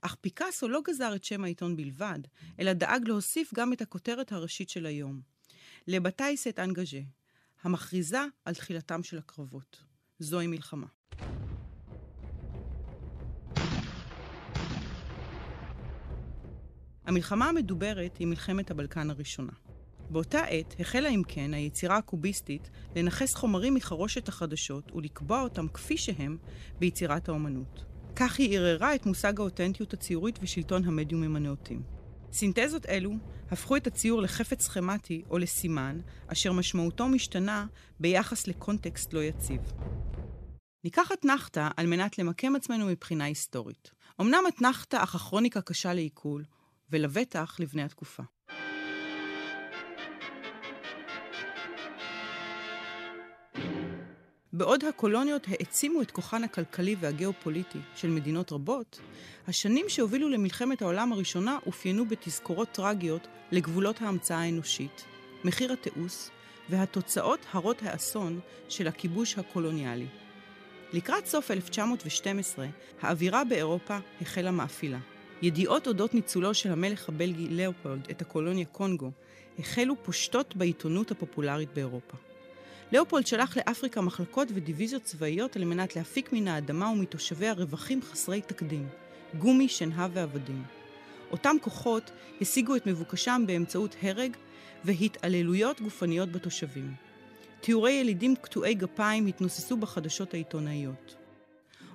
אך 0.00 0.14
פיקאסו 0.20 0.68
לא 0.68 0.80
גזר 0.84 1.14
את 1.16 1.24
שם 1.24 1.44
העיתון 1.44 1.76
בלבד, 1.76 2.18
אלא 2.58 2.72
דאג 2.72 3.08
להוסיף 3.08 3.54
גם 3.54 3.72
את 3.72 3.82
הכותרת 3.82 4.32
הראשית 4.32 4.70
של 4.70 4.86
היום. 4.86 5.20
לבתאי 5.86 6.36
סט 6.36 6.58
אנגז'ה, 6.58 7.00
המכריזה 7.62 8.24
על 8.44 8.54
תחילתם 8.54 9.02
של 9.02 9.18
הקרבות. 9.18 9.89
זוהי 10.20 10.46
מלחמה. 10.46 10.86
המלחמה 17.04 17.48
המדוברת 17.48 18.16
היא 18.16 18.26
מלחמת 18.26 18.70
הבלקן 18.70 19.10
הראשונה. 19.10 19.52
באותה 20.10 20.40
עת 20.40 20.74
החלה 20.80 21.08
אם 21.08 21.22
כן 21.28 21.54
היצירה 21.54 21.96
הקוביסטית 21.96 22.70
לנכס 22.96 23.34
חומרים 23.34 23.74
מחרושת 23.74 24.28
החדשות 24.28 24.92
ולקבוע 24.92 25.42
אותם 25.42 25.68
כפי 25.68 25.96
שהם 25.96 26.36
ביצירת 26.78 27.28
האומנות. 27.28 27.84
כך 28.16 28.38
היא 28.38 28.58
ערערה 28.58 28.94
את 28.94 29.06
מושג 29.06 29.40
האותנטיות 29.40 29.92
הציורית 29.92 30.38
ושלטון 30.42 30.84
המדיומים 30.84 31.36
הנאותים. 31.36 31.99
סינתזות 32.32 32.86
אלו 32.86 33.12
הפכו 33.50 33.76
את 33.76 33.86
הציור 33.86 34.22
לחפץ 34.22 34.62
סכמטי 34.62 35.22
או 35.30 35.38
לסימן, 35.38 35.98
אשר 36.26 36.52
משמעותו 36.52 37.08
משתנה 37.08 37.66
ביחס 38.00 38.46
לקונטקסט 38.46 39.12
לא 39.12 39.20
יציב. 39.20 39.60
ניקח 40.84 41.12
אתנחתא 41.12 41.68
על 41.76 41.86
מנת 41.86 42.18
למקם 42.18 42.56
עצמנו 42.56 42.86
מבחינה 42.86 43.24
היסטורית. 43.24 43.90
אמנם 44.20 44.44
אתנחתא 44.48 45.02
אך 45.02 45.14
הכרוניקה 45.14 45.60
קשה 45.60 45.94
לעיכול, 45.94 46.44
ולבטח 46.90 47.56
לבני 47.60 47.82
התקופה. 47.82 48.22
בעוד 54.60 54.84
הקולוניות 54.84 55.46
העצימו 55.48 56.02
את 56.02 56.10
כוחן 56.10 56.44
הכלכלי 56.44 56.96
והגיאופוליטי 57.00 57.78
של 57.94 58.08
מדינות 58.08 58.52
רבות, 58.52 59.00
השנים 59.48 59.88
שהובילו 59.88 60.28
למלחמת 60.28 60.82
העולם 60.82 61.12
הראשונה 61.12 61.58
אופיינו 61.66 62.06
בתזכורות 62.06 62.68
טרגיות 62.72 63.28
לגבולות 63.52 64.02
ההמצאה 64.02 64.38
האנושית, 64.38 65.04
מחיר 65.44 65.72
התיעוש 65.72 66.28
והתוצאות 66.70 67.46
הרות 67.52 67.82
האסון 67.82 68.40
של 68.68 68.88
הכיבוש 68.88 69.38
הקולוניאלי. 69.38 70.06
לקראת 70.92 71.26
סוף 71.26 71.50
1912, 71.50 72.66
האווירה 73.00 73.44
באירופה 73.44 73.98
החלה 74.20 74.50
מאפילה. 74.50 74.98
ידיעות 75.42 75.86
אודות 75.86 76.14
ניצולו 76.14 76.54
של 76.54 76.72
המלך 76.72 77.08
הבלגי 77.08 77.48
לאופולד 77.48 78.06
את 78.10 78.22
הקולוניה 78.22 78.66
קונגו 78.66 79.10
החלו 79.58 79.94
פושטות 80.02 80.56
בעיתונות 80.56 81.10
הפופולרית 81.10 81.68
באירופה. 81.74 82.29
לאופולד 82.92 83.26
שלח 83.26 83.56
לאפריקה 83.56 84.00
מחלקות 84.00 84.48
ודיוויזיות 84.54 85.02
צבאיות 85.02 85.56
על 85.56 85.64
מנת 85.64 85.96
להפיק 85.96 86.32
מן 86.32 86.48
האדמה 86.48 86.90
ומתושביה 86.90 87.52
רווחים 87.52 88.02
חסרי 88.02 88.40
תקדים, 88.40 88.88
גומי, 89.38 89.68
שנהב 89.68 90.10
ועבדים. 90.14 90.62
אותם 91.30 91.56
כוחות 91.62 92.10
השיגו 92.40 92.76
את 92.76 92.86
מבוקשם 92.86 93.44
באמצעות 93.46 93.96
הרג 94.02 94.36
והתעללויות 94.84 95.80
גופניות 95.80 96.32
בתושבים. 96.32 96.94
תיאורי 97.60 97.92
ילידים 97.92 98.36
קטועי 98.36 98.74
גפיים 98.74 99.26
התנוססו 99.26 99.76
בחדשות 99.76 100.34
העיתונאיות. 100.34 101.14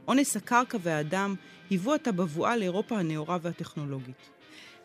אונס 0.08 0.36
הקרקע 0.36 0.78
והאדם 0.82 1.36
היוו 1.70 1.94
עתה 1.94 2.12
בבואה 2.12 2.58
לאירופה 2.58 3.00
הנאורה 3.00 3.38
והטכנולוגית. 3.42 4.30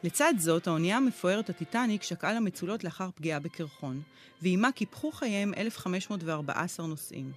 לצד 0.04 0.34
זאת, 0.38 0.66
האונייה 0.66 0.96
המפוארת 0.96 1.50
הטיטניק 1.50 2.02
שקעה 2.02 2.32
למצולות 2.32 2.84
לאחר 2.84 3.08
פגיעה 3.14 3.40
בקרחון, 3.40 4.02
ועימה 4.42 4.72
קיפחו 4.72 5.12
חייהם 5.12 5.54
1,514 5.56 6.86
נוסעים. 6.86 7.32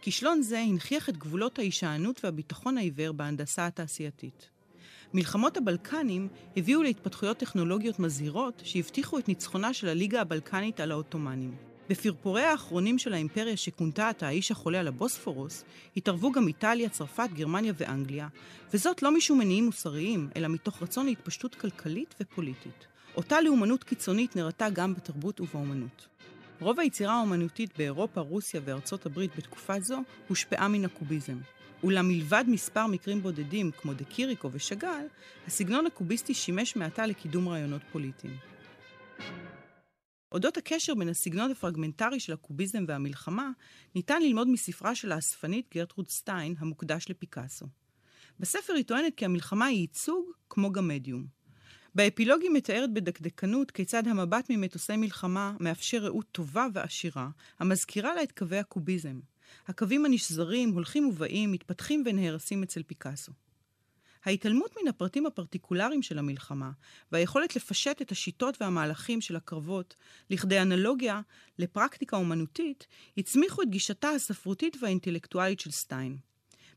כישלון 0.00 0.42
זה 0.42 0.58
הנכיח 0.58 1.08
את 1.08 1.16
גבולות 1.16 1.58
ההישענות 1.58 2.24
והביטחון 2.24 2.78
העיוור 2.78 3.12
בהנדסה 3.12 3.66
התעשייתית. 3.66 4.48
מלחמות 5.14 5.56
הבלקנים 5.56 6.28
הביאו 6.56 6.82
להתפתחויות 6.82 7.36
טכנולוגיות 7.36 7.98
מזהירות 7.98 8.62
שהבטיחו 8.64 9.18
את 9.18 9.28
ניצחונה 9.28 9.74
של 9.74 9.88
הליגה 9.88 10.20
הבלקנית 10.20 10.80
על 10.80 10.92
העות'מאנים. 10.92 11.75
בפרפורי 11.88 12.42
האחרונים 12.42 12.98
של 12.98 13.12
האימפריה 13.12 13.56
שכונתה 13.56 14.08
עתה 14.08 14.26
האיש 14.26 14.50
החולה 14.50 14.80
על 14.80 14.88
הבוספורוס, 14.88 15.64
התערבו 15.96 16.32
גם 16.32 16.48
איטליה, 16.48 16.88
צרפת, 16.88 17.28
גרמניה 17.34 17.72
ואנגליה, 17.76 18.28
וזאת 18.74 19.02
לא 19.02 19.16
משום 19.16 19.38
מניעים 19.38 19.64
מוסריים, 19.64 20.28
אלא 20.36 20.48
מתוך 20.48 20.82
רצון 20.82 21.06
להתפשטות 21.06 21.54
כלכלית 21.54 22.14
ופוליטית. 22.20 22.86
אותה 23.16 23.40
לאומנות 23.40 23.84
קיצונית 23.84 24.36
נראתה 24.36 24.70
גם 24.70 24.94
בתרבות 24.94 25.40
ובאומנות. 25.40 26.06
רוב 26.60 26.80
היצירה 26.80 27.14
האומנותית 27.14 27.78
באירופה, 27.78 28.20
רוסיה 28.20 28.60
וארצות 28.64 29.06
הברית 29.06 29.36
בתקופה 29.36 29.80
זו 29.80 29.98
הושפעה 30.28 30.68
מן 30.68 30.84
הקוביזם. 30.84 31.38
אולם 31.82 32.08
מלבד 32.08 32.44
מספר 32.48 32.86
מקרים 32.86 33.22
בודדים 33.22 33.70
כמו 33.80 33.94
דה 33.94 34.04
קיריקו 34.04 34.50
ושאגאל, 34.52 35.06
הסגנון 35.46 35.86
הקוביסטי 35.86 36.34
שימש 36.34 36.76
מעתה 36.76 37.06
לקידום 37.06 37.48
רעיונות 37.48 37.82
פוליטיים. 37.92 38.36
אודות 40.32 40.56
הקשר 40.56 40.94
בין 40.94 41.08
הסגנון 41.08 41.50
הפרגמנטרי 41.50 42.20
של 42.20 42.32
הקוביזם 42.32 42.84
והמלחמה, 42.88 43.50
ניתן 43.94 44.22
ללמוד 44.22 44.48
מספרה 44.48 44.94
של 44.94 45.12
האספנית 45.12 45.66
גרטרוד 45.74 46.08
סטיין, 46.08 46.54
המוקדש 46.58 47.06
לפיקאסו. 47.10 47.66
בספר 48.40 48.72
היא 48.72 48.84
טוענת 48.84 49.14
כי 49.14 49.24
המלחמה 49.24 49.66
היא 49.66 49.80
ייצוג 49.80 50.30
כמו 50.50 50.72
גם 50.72 50.88
מדיום. 50.88 51.26
באפילוג 51.94 52.42
היא 52.42 52.50
מתארת 52.50 52.92
בדקדקנות 52.92 53.70
כיצד 53.70 54.08
המבט 54.08 54.46
ממטוסי 54.50 54.96
מלחמה 54.96 55.56
מאפשר 55.60 55.98
ראות 55.98 56.26
טובה 56.32 56.66
ועשירה, 56.72 57.28
המזכירה 57.58 58.14
לה 58.14 58.22
את 58.22 58.32
קווי 58.32 58.58
הקוביזם. 58.58 59.20
הקווים 59.66 60.04
הנשזרים, 60.04 60.70
הולכים 60.70 61.08
ובאים, 61.08 61.52
מתפתחים 61.52 62.02
ונהרסים 62.06 62.62
אצל 62.62 62.82
פיקאסו. 62.82 63.32
ההתעלמות 64.26 64.74
מן 64.80 64.88
הפרטים 64.88 65.26
הפרטיקולריים 65.26 66.02
של 66.02 66.18
המלחמה 66.18 66.70
והיכולת 67.12 67.56
לפשט 67.56 68.02
את 68.02 68.12
השיטות 68.12 68.62
והמהלכים 68.62 69.20
של 69.20 69.36
הקרבות 69.36 69.94
לכדי 70.30 70.60
אנלוגיה 70.60 71.20
לפרקטיקה 71.58 72.16
אומנותית, 72.16 72.86
הצמיחו 73.18 73.62
את 73.62 73.70
גישתה 73.70 74.08
הספרותית 74.08 74.76
והאינטלקטואלית 74.82 75.60
של 75.60 75.70
סטיין. 75.70 76.16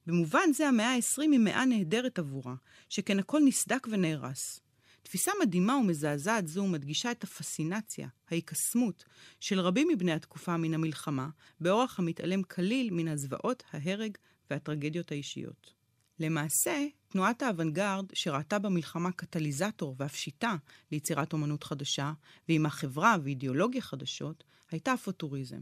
במובן 0.06 0.54
זה 0.54 0.68
המאה 0.68 0.96
ה-20 0.96 1.22
היא 1.22 1.40
מאה 1.40 1.66
נהדרת 1.66 2.20
עבורה, 2.20 2.56
שכן 2.90 3.20
הכל 3.20 3.42
נסדק 3.46 3.88
ונהרס. 3.92 4.60
תפיסה 5.04 5.32
מדהימה 5.42 5.76
ומזעזעת 5.76 6.48
זו 6.48 6.68
מדגישה 6.68 7.12
את 7.12 7.24
הפסינציה, 7.24 8.08
ההיקסמות, 8.32 9.04
של 9.40 9.60
רבים 9.60 9.88
מבני 9.88 10.12
התקופה 10.12 10.58
מן 10.58 10.74
המלחמה, 10.74 11.30
באורח 11.60 12.00
המתעלם 12.00 12.44
כליל 12.44 12.90
מן 12.92 13.08
הזוועות, 13.08 13.64
ההרג 13.72 14.18
והטרגדיות 14.50 15.12
האישיות. 15.12 15.79
למעשה, 16.20 16.86
תנועת 17.08 17.42
האוונגרד, 17.42 18.06
שראתה 18.14 18.60
במלחמה 18.60 19.12
קטליזטור 19.12 19.96
ואף 20.00 20.16
שיטה 20.16 20.56
ליצירת 20.92 21.34
אומנות 21.34 21.64
חדשה, 21.64 22.12
ועם 22.50 22.66
החברה 22.66 23.16
ואידיאולוגיה 23.24 23.82
חדשות, 23.82 24.44
הייתה 24.72 24.92
הפוטוריזם. 24.92 25.62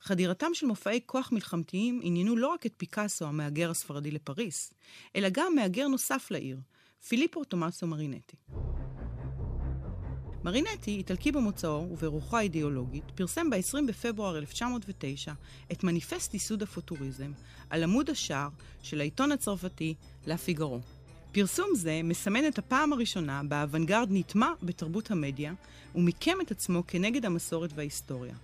חדירתם 0.00 0.54
של 0.54 0.66
מופעי 0.66 1.00
כוח 1.06 1.32
מלחמתיים 1.32 2.00
עניינו 2.02 2.36
לא 2.36 2.48
רק 2.48 2.66
את 2.66 2.72
פיקאסו, 2.76 3.26
המהגר 3.26 3.70
הספרדי 3.70 4.10
לפריס, 4.10 4.74
אלא 5.16 5.28
גם 5.32 5.54
מהגר 5.54 5.88
נוסף 5.88 6.30
לעיר, 6.30 6.60
פיליפו 7.08 7.44
תומאסו 7.44 7.86
מרינטי. 7.86 8.36
מרינטי, 10.44 10.90
איטלקי 10.90 11.32
במוצאו 11.32 11.86
וברוחו 11.90 12.36
האידיאולוגית, 12.36 13.04
פרסם 13.14 13.50
ב-20 13.50 13.78
בפברואר 13.88 14.38
1909 14.38 15.32
את 15.72 15.84
מניפסט 15.84 16.34
ייסוד 16.34 16.62
הפוטוריזם 16.62 17.32
על 17.70 17.82
עמוד 17.82 18.10
השער 18.10 18.48
של 18.82 19.00
העיתון 19.00 19.32
הצרפתי 19.32 19.94
לה 20.26 20.36
פיגארו. 20.38 20.80
פרסום 21.32 21.68
זה 21.74 22.00
מסמן 22.04 22.46
את 22.48 22.58
הפעם 22.58 22.92
הראשונה 22.92 23.42
בה 23.48 23.56
האוונגרד 23.56 24.08
נטמע 24.10 24.52
בתרבות 24.62 25.10
המדיה 25.10 25.52
ומיקם 25.94 26.40
את 26.42 26.50
עצמו 26.50 26.82
כנגד 26.86 27.24
המסורת 27.24 27.70
וההיסטוריה. 27.74 28.34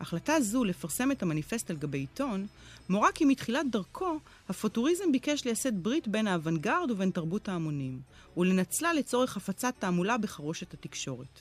החלטה 0.00 0.40
זו 0.40 0.64
לפרסם 0.64 1.12
את 1.12 1.22
המניפסט 1.22 1.70
על 1.70 1.76
גבי 1.76 1.98
עיתון, 1.98 2.46
מורה 2.88 3.12
כי 3.12 3.24
מתחילת 3.24 3.70
דרכו, 3.70 4.18
הפוטוריזם 4.48 5.12
ביקש 5.12 5.44
לייסד 5.44 5.82
ברית 5.82 6.08
בין 6.08 6.26
האוונגרד 6.26 6.90
ובין 6.90 7.10
תרבות 7.10 7.48
ההמונים, 7.48 8.00
ולנצלה 8.36 8.92
לצורך 8.92 9.36
הפצת 9.36 9.74
תעמולה 9.78 10.18
בחרושת 10.18 10.74
התקשורת. 10.74 11.40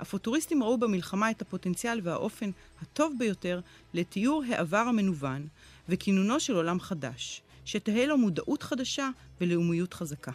הפוטוריסטים 0.00 0.62
ראו 0.62 0.78
במלחמה 0.78 1.30
את 1.30 1.42
הפוטנציאל 1.42 2.00
והאופן 2.02 2.50
הטוב 2.82 3.14
ביותר 3.18 3.60
לתיאור 3.94 4.44
העבר 4.48 4.76
המנוון 4.76 5.46
וכינונו 5.88 6.40
של 6.40 6.54
עולם 6.54 6.80
חדש, 6.80 7.42
שתהא 7.64 8.04
לו 8.04 8.18
מודעות 8.18 8.62
חדשה 8.62 9.10
ולאומיות 9.40 9.94
חזקה. 9.94 10.32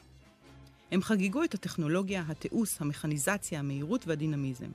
הם 0.92 1.02
חגגו 1.02 1.44
את 1.44 1.54
הטכנולוגיה, 1.54 2.24
התיעוש, 2.28 2.76
המכניזציה, 2.80 3.60
המהירות 3.60 4.08
והדינמיזם. 4.08 4.70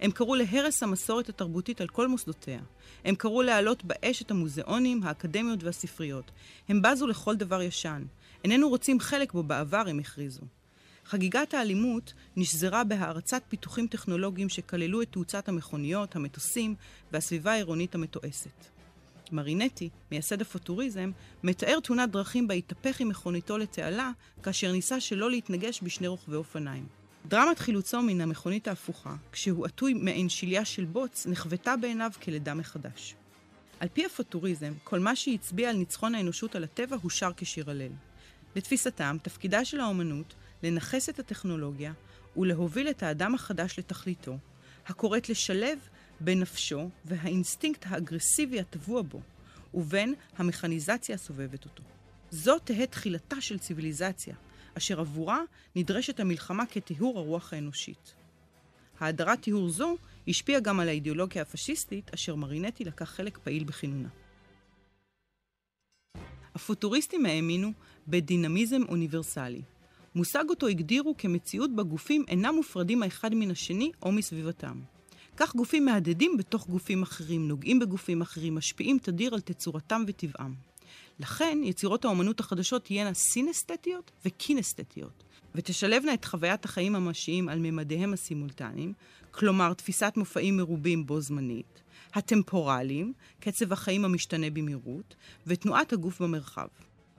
הם 0.00 0.10
קראו 0.10 0.34
להרס 0.34 0.82
המסורת 0.82 1.28
התרבותית 1.28 1.80
על 1.80 1.88
כל 1.88 2.08
מוסדותיה. 2.08 2.60
הם 3.04 3.14
קראו 3.14 3.42
להעלות 3.42 3.84
באש 3.84 4.22
את 4.22 4.30
המוזיאונים, 4.30 5.02
האקדמיות 5.02 5.64
והספריות. 5.64 6.30
הם 6.68 6.82
בזו 6.82 7.06
לכל 7.06 7.36
דבר 7.36 7.62
ישן. 7.62 8.04
איננו 8.44 8.68
רוצים 8.68 9.00
חלק 9.00 9.32
בו 9.32 9.42
בעבר, 9.42 9.82
הם 9.86 9.98
הכריזו. 9.98 10.42
חגיגת 11.04 11.54
האלימות 11.54 12.12
נשזרה 12.36 12.84
בהערצת 12.84 13.42
פיתוחים 13.48 13.86
טכנולוגיים 13.86 14.48
שכללו 14.48 15.02
את 15.02 15.08
תאוצת 15.10 15.48
המכוניות, 15.48 16.16
המטוסים 16.16 16.74
והסביבה 17.12 17.52
העירונית 17.52 17.94
המתועסת. 17.94 18.66
מרינטי, 19.32 19.88
מייסד 20.10 20.40
הפוטוריזם, 20.40 21.10
מתאר 21.42 21.80
תאונת 21.80 22.10
דרכים 22.10 22.48
בה 22.48 22.54
התהפך 22.54 23.00
עם 23.00 23.08
מכוניתו 23.08 23.58
לתעלה, 23.58 24.10
כאשר 24.42 24.72
ניסה 24.72 25.00
שלא 25.00 25.30
להתנגש 25.30 25.80
בשני 25.82 26.06
רוכבי 26.06 26.36
אופניים. 26.36 26.86
דרמת 27.28 27.58
חילוצו 27.58 28.02
מן 28.02 28.20
המכונית 28.20 28.68
ההפוכה, 28.68 29.14
כשהוא 29.32 29.66
עטוי 29.66 29.94
מעין 29.94 30.28
שליה 30.28 30.64
של 30.64 30.84
בוץ, 30.84 31.26
נחוותה 31.26 31.76
בעיניו 31.76 32.10
כלידה 32.22 32.54
מחדש. 32.54 33.14
על 33.80 33.88
פי 33.92 34.06
הפוטוריזם, 34.06 34.72
כל 34.84 34.98
מה 34.98 35.16
שהצביע 35.16 35.70
על 35.70 35.76
ניצחון 35.76 36.14
האנושות 36.14 36.56
על 36.56 36.64
הטבע 36.64 36.96
הושר 37.02 37.30
כשיר 37.36 37.70
הלל. 37.70 37.92
לתפיסתם, 38.56 39.16
תפקידה 39.22 39.64
של 39.64 39.80
האומנות 39.80 40.34
לנכס 40.62 41.08
את 41.08 41.18
הטכנולוגיה 41.18 41.92
ולהוביל 42.36 42.90
את 42.90 43.02
האדם 43.02 43.34
החדש 43.34 43.78
לתכליתו, 43.78 44.38
הקוראת 44.86 45.28
לשלב 45.28 45.78
בין 46.20 46.40
נפשו 46.40 46.90
והאינסטינקט 47.04 47.84
האגרסיבי 47.88 48.60
הטבוע 48.60 49.02
בו, 49.02 49.20
ובין 49.74 50.14
המכניזציה 50.36 51.14
הסובבת 51.14 51.64
אותו. 51.64 51.82
זו 52.30 52.58
תהא 52.58 52.86
תחילתה 52.86 53.40
של 53.40 53.58
ציוויליזציה, 53.58 54.34
אשר 54.76 55.00
עבורה 55.00 55.40
נדרשת 55.76 56.20
המלחמה 56.20 56.66
כטיהור 56.66 57.18
הרוח 57.18 57.52
האנושית. 57.52 58.14
האדרת 59.00 59.40
טיהור 59.40 59.68
זו 59.68 59.96
השפיעה 60.28 60.60
גם 60.60 60.80
על 60.80 60.88
האידיאולוגיה 60.88 61.42
הפשיסטית, 61.42 62.14
אשר 62.14 62.34
מרינטי 62.34 62.84
לקח 62.84 63.04
חלק 63.04 63.38
פעיל 63.38 63.64
בכינונה. 63.64 64.08
הפוטוריסטים 66.54 67.26
האמינו 67.26 67.72
בדינמיזם 68.08 68.82
אוניברסלי. 68.88 69.62
מושג 70.14 70.44
אותו 70.48 70.66
הגדירו 70.66 71.14
כמציאות 71.18 71.76
בה 71.76 71.82
גופים 71.82 72.24
אינם 72.28 72.54
מופרדים 72.54 73.02
האחד 73.02 73.34
מן 73.34 73.50
השני 73.50 73.90
או 74.02 74.12
מסביבתם. 74.12 74.80
כך 75.36 75.56
גופים 75.56 75.84
מהדהדים 75.84 76.36
בתוך 76.36 76.68
גופים 76.68 77.02
אחרים, 77.02 77.48
נוגעים 77.48 77.78
בגופים 77.78 78.22
אחרים, 78.22 78.54
משפיעים 78.54 78.98
תדיר 78.98 79.34
על 79.34 79.40
תצורתם 79.40 80.04
וטבעם. 80.06 80.54
לכן, 81.20 81.58
יצירות 81.64 82.04
האומנות 82.04 82.40
החדשות 82.40 82.84
תהיינה 82.84 83.14
סינסתטיות 83.14 84.10
וקינסתטיות, 84.24 85.24
ותשלבנה 85.54 86.14
את 86.14 86.24
חוויית 86.24 86.64
החיים 86.64 86.96
הממשיים 86.96 87.48
על 87.48 87.58
ממדיהם 87.58 88.12
הסימולטניים, 88.12 88.92
כלומר 89.30 89.74
תפיסת 89.74 90.12
מופעים 90.16 90.56
מרובים 90.56 91.06
בו 91.06 91.20
זמנית, 91.20 91.82
הטמפורליים, 92.14 93.12
קצב 93.40 93.72
החיים 93.72 94.04
המשתנה 94.04 94.50
במהירות, 94.50 95.14
ותנועת 95.46 95.92
הגוף 95.92 96.22
במרחב. 96.22 96.66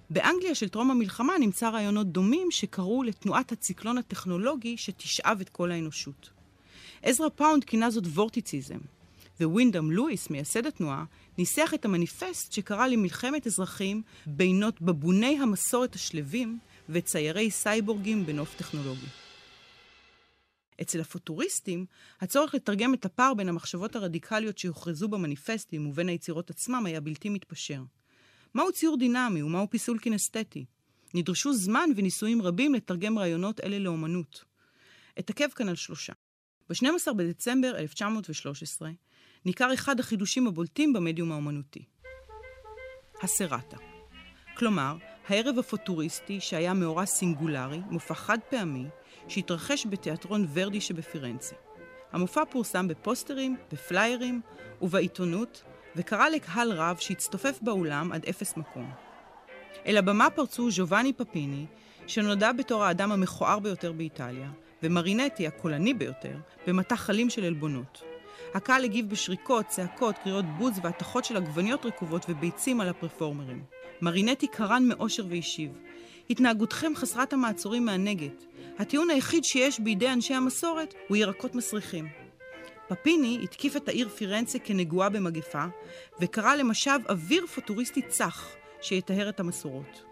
באנגליה 0.10 0.55
של 0.55 0.69
טרום 0.69 0.91
המלחמה 0.91 1.33
נמצא 1.39 1.69
רעיונות 1.69 2.07
דומים 2.07 2.47
שקראו 2.51 3.03
לתנועת 3.03 3.51
הציקלון 3.51 3.97
הטכנולוגי 3.97 4.77
שתשאב 4.77 5.41
את 5.41 5.49
כל 5.49 5.71
האנושות. 5.71 6.29
עזרא 7.03 7.29
פאונד 7.29 7.63
כינה 7.63 7.89
זאת 7.89 8.05
וורטיציזם, 8.05 8.79
ווינדאם 9.45 9.91
לואיס, 9.91 10.30
מייסד 10.30 10.65
התנועה, 10.65 11.06
ניסח 11.38 11.71
את 11.73 11.86
המניפסט 11.86 12.52
שקרא 12.52 12.88
למלחמת 12.88 13.47
אזרחים 13.47 14.02
בינות 14.26 14.82
בבוני 14.82 15.39
המסורת 15.39 15.95
השלווים 15.95 16.60
וציירי 16.89 17.52
סייבורגים 17.52 18.26
בנוף 18.26 18.56
טכנולוגי. 18.56 19.08
אצל 20.82 21.02
הפוטוריסטים, 21.02 21.86
הצורך 22.21 22.56
לתרגם 22.56 22.93
את 22.93 23.06
הפער 23.06 23.34
בין 23.34 23.50
המחשבות 23.50 23.95
הרדיקליות 23.95 24.58
שהוכרזו 24.58 25.08
במניפסטים 25.08 25.88
ובין 25.88 26.10
היצירות 26.10 26.50
עצמם 26.50 26.86
היה 26.86 27.02
בלתי 27.02 27.30
מתפשר. 27.30 27.82
מהו 28.54 28.71
ציור 28.71 28.97
דינמי 28.97 29.43
ומהו 29.43 29.69
פיסול 29.69 30.00
קינסתטי? 30.00 30.65
נדרשו 31.13 31.54
זמן 31.54 31.89
וניסויים 31.95 32.41
רבים 32.41 32.73
לתרגם 32.73 33.19
רעיונות 33.19 33.60
אלה 33.60 33.80
לאומנות. 33.80 34.43
אתעכב 35.19 35.47
כאן 35.56 35.69
על 35.69 35.76
שלושה. 35.76 36.13
ב-12 36.69 37.13
בדצמבר 37.13 37.78
1913 37.78 38.89
ניכר 39.45 39.73
אחד 39.73 40.00
החידושים 40.00 40.47
הבולטים 40.47 40.93
במדיום 40.93 41.32
האומנותי. 41.32 41.84
הסרטה. 43.21 43.78
כלומר, 44.58 44.95
הערב 45.28 45.60
הפוטוריסטי 45.60 46.39
שהיה 46.39 46.73
מאורע 46.73 47.06
סינגולרי, 47.06 47.80
מופע 47.89 48.13
חד 48.13 48.38
פעמי, 48.50 48.86
שהתרחש 49.28 49.88
בתיאטרון 49.89 50.47
ורדי 50.54 50.82
שבפירנצה. 50.82 51.56
המופע 52.12 52.45
פורסם 52.45 52.88
בפוסטרים, 52.88 53.58
בפליירים 53.71 54.41
ובעיתונות, 54.82 55.63
וקרא 55.95 56.30
לקהל 56.30 56.71
רב 56.71 56.97
שהצטופף 57.00 57.60
באולם 57.62 58.12
עד 58.12 58.26
אפס 58.26 58.58
מקום. 58.58 58.91
אל 59.86 59.97
הבמה 59.97 60.30
פרצו 60.30 60.71
ז'ובאני 60.71 61.13
פפיני, 61.13 61.65
שנודע 62.08 62.52
בתור 62.52 62.84
האדם 62.84 63.12
המכוער 63.12 63.60
ביותר 63.60 63.91
באיטליה, 63.91 64.52
ומרינטי, 64.84 65.47
הקולני 65.47 65.93
ביותר, 65.93 66.38
במטח 66.67 66.95
חלים 66.95 67.30
של 67.30 67.43
עלבונות. 67.43 68.04
הקהל 68.58 68.84
הגיב 68.84 69.10
בשריקות, 69.10 69.67
צעקות, 69.67 70.15
קריאות 70.24 70.46
בוז 70.58 70.80
והתכות 70.84 71.26
של 71.26 71.38
עגבניות 71.38 71.86
רקובות 71.86 72.26
וביצים 72.30 72.82
על 72.82 72.89
הפרפורמרים. 72.89 73.63
מרינטי 74.02 74.48
קרן 74.48 74.84
מאושר 74.88 75.24
והשיב: 75.30 75.72
התנהגותכם 76.30 76.91
חסרת 76.96 77.34
המעצורים 77.34 77.86
מהנגד. 77.86 78.30
הטיעון 78.80 79.10
היחיד 79.10 79.43
שיש 79.43 79.80
בידי 79.80 80.10
אנשי 80.10 80.34
המסורת 80.34 80.93
הוא 81.08 81.17
ירקות 81.17 81.56
מסריחים. 81.56 82.08
פפיני 82.88 83.39
התקיף 83.43 83.76
את 83.76 83.88
העיר 83.88 84.10
פירנצה 84.10 84.60
כנגועה 84.60 85.10
במגפה, 85.10 85.65
וקרא 86.22 86.56
למשב 86.56 87.00
אוויר 87.10 87.46
פוטוריסטי 87.46 88.02
צח, 88.02 88.48
שיטהר 88.82 89.30
את 89.30 89.39
המסורות. 89.39 90.04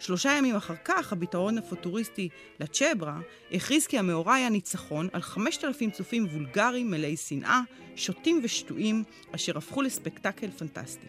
שלושה 0.00 0.32
ימים 0.38 0.56
אחר 0.56 0.74
כך, 0.84 1.12
הביטאון 1.12 1.58
הפוטוריסטי 1.58 2.28
לצ'ברה 2.60 3.20
הכריז 3.52 3.86
כי 3.86 3.98
המאורע 3.98 4.34
היה 4.34 4.48
ניצחון 4.48 5.08
על 5.12 5.22
חמשת 5.22 5.64
אלפים 5.64 5.90
צופים 5.90 6.26
וולגריים 6.26 6.90
מלאי 6.90 7.16
שנאה, 7.16 7.60
שוטים 7.96 8.40
ושטויים, 8.42 9.04
אשר 9.34 9.58
הפכו 9.58 9.82
לספקטקל 9.82 10.50
פנטסטי. 10.50 11.06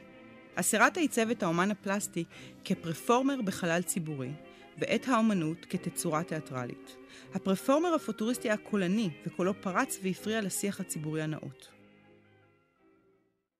הסרטה 0.58 0.99
עיצב 0.99 1.30
את 1.30 1.43
האומן 1.43 1.71
הפלסטי 1.71 2.23
כפרפורמר 2.65 3.41
בחלל 3.41 3.82
ציבורי, 3.82 4.32
ואת 4.78 5.08
האומנות 5.08 5.65
כתצורה 5.69 6.23
תיאטרלית. 6.23 6.95
הפרפורמר 7.34 7.93
הפוטוריסטי 7.93 8.49
הקולני, 8.49 9.10
וקולו 9.25 9.62
פרץ 9.62 9.99
והפריע 10.04 10.41
לשיח 10.41 10.80
הציבורי 10.80 11.21
הנאות. 11.21 11.79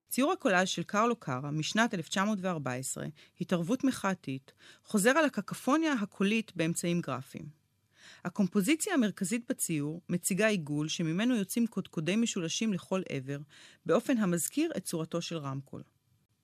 ציור 0.10 0.32
הקולאז' 0.32 0.67
של 0.67 0.84
קרלו 0.84 1.15
קארה 1.15 1.52
משנת 1.52 1.93
1914, 1.93 3.06
התערבות 3.41 3.84
מחאתית, 3.84 4.52
חוזר 4.84 5.10
על 5.10 5.26
הקקפוניה 5.26 5.93
הקולית 5.93 6.52
באמצעים 6.56 7.02
גרפיים. 7.02 7.45
הקומפוזיציה 8.26 8.93
המרכזית 8.93 9.45
בציור 9.50 10.02
מציגה 10.10 10.48
עיגול 10.48 10.88
שממנו 10.88 11.36
יוצאים 11.36 11.67
קודקודי 11.67 12.15
משולשים 12.15 12.74
לכל 12.74 13.02
עבר, 13.10 13.38
באופן 13.86 14.17
המזכיר 14.17 14.72
את 14.78 14.84
צורתו 14.84 15.22
של 15.22 15.38
רמקול. 15.38 15.84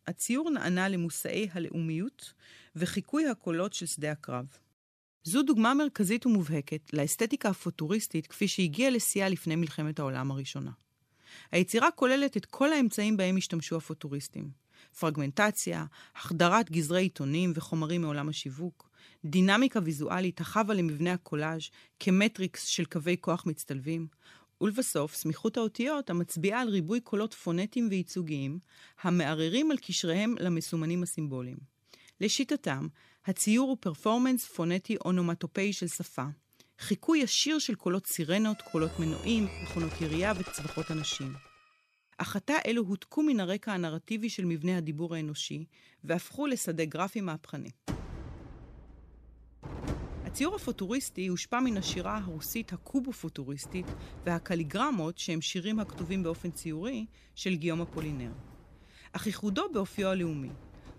הציור 0.08 0.50
נענה 0.50 0.90
למושאי 0.90 1.50
הלאומיות 1.54 2.34
וחיקוי 2.76 3.28
הקולות 3.28 3.74
של 3.74 3.86
שדה 3.86 4.12
הקרב. 4.12 4.46
זו 5.24 5.44
דוגמה 5.44 5.74
מרכזית 5.74 6.26
ומובהקת 6.26 6.94
לאסתטיקה 6.94 7.50
הפוטוריסטית 7.50 8.28
כפי 8.28 8.48
שהגיעה 8.48 8.90
לשיאה 8.90 9.30
לפני 9.30 9.56
מלחמת 9.56 10.00
העולם 10.00 10.32
הראשונה. 10.32 10.72
היצירה 11.52 11.92
כוללת 11.92 12.38
את 12.38 12.46
כל 12.46 12.74
האמצעים 12.74 13.18
בהם 13.18 13.38
השתמשו 13.38 13.76
הפוטוריסטים. 13.76 14.50
פרגמנטציה, 15.00 15.86
החדרת 16.16 16.72
גזרי 16.72 17.02
עיתונים 17.02 17.52
וחומרים 17.56 18.02
מעולם 18.02 18.30
השיווק, 18.30 18.90
דינמיקה 19.26 19.80
ויזואלית 19.84 20.42
החבה 20.42 20.74
למבנה 20.74 21.14
הקולאז' 21.14 21.62
כמטריקס 22.00 22.66
של 22.66 22.86
קווי 22.86 23.16
כוח 23.22 23.46
מצטלבים, 23.46 24.08
ולבסוף, 24.62 25.16
סמיכות 25.16 25.58
האותיות 25.58 26.10
המצביעה 26.10 26.62
על 26.62 26.70
ריבוי 26.70 27.00
קולות 27.00 27.34
פונטיים 27.34 27.88
וייצוגיים, 27.90 28.60
המערערים 29.02 29.72
על 29.72 29.78
קשריהם 29.78 30.36
למסומנים 30.40 31.04
הסימבוליים. 31.04 31.58
לשיטתם, 32.22 32.88
הציור 33.26 33.70
הוא 33.70 33.78
פרפורמנס 33.80 34.46
פונטי 34.46 34.98
אונומטופאי 35.06 35.74
של 35.74 35.88
שפה, 35.88 36.26
חיקוי 36.80 37.20
ישיר 37.20 37.60
של 37.60 37.76
קולות 37.76 38.06
סירנות, 38.06 38.62
קולות 38.62 39.00
מנועים, 39.00 39.48
מכונות 39.64 40.02
ירייה 40.02 40.34
וצווחות 40.38 40.92
אנשים. 40.92 41.34
אך 42.18 42.36
עתה 42.36 42.54
אלו 42.66 42.82
הותקו 42.82 43.24
מן 43.24 43.40
הרקע 43.40 43.74
הנרטיבי 43.74 44.30
של 44.30 44.46
מבנה 44.46 44.78
הדיבור 44.78 45.16
האנושי, 45.16 45.66
והפכו 46.04 46.48
לשדה 46.48 46.86
גרפי 46.86 47.22
מהפכני. 47.22 47.70
הציור 50.26 50.56
הפוטוריסטי 50.56 51.28
הושפע 51.28 51.60
מן 51.60 51.78
השירה 51.78 52.18
הרוסית 52.18 52.74
הקובו-פוטוריסטית 52.74 53.86
והקליגרמות, 54.26 55.18
שהם 55.18 55.42
שירים 55.42 55.80
הכתובים 55.80 56.24
באופן 56.24 56.52
ציורי, 56.52 57.06
של 57.36 57.56
גיום 57.56 57.82
אפולינר. 57.82 58.32
אך 59.12 59.28
ייחודו 59.28 59.70
באופיו 59.74 60.08
הלאומי. 60.08 60.50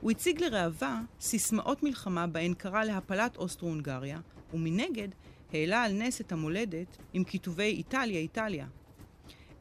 הוא 0.01 0.11
הציג 0.11 0.41
לראווה 0.41 1.03
סיסמאות 1.21 1.83
מלחמה 1.83 2.27
בהן 2.27 2.55
קרא 2.55 2.85
להפלת 2.85 3.37
אוסטרו-הונגריה, 3.37 4.21
ומנגד 4.55 5.09
העלה 5.57 5.83
על 5.83 5.92
נס 5.92 6.21
את 6.21 6.33
המולדת 6.33 6.97
עם 7.12 7.25
כיתובי 7.25 7.62
איטליה, 7.62 8.21
איטליה. 8.21 8.66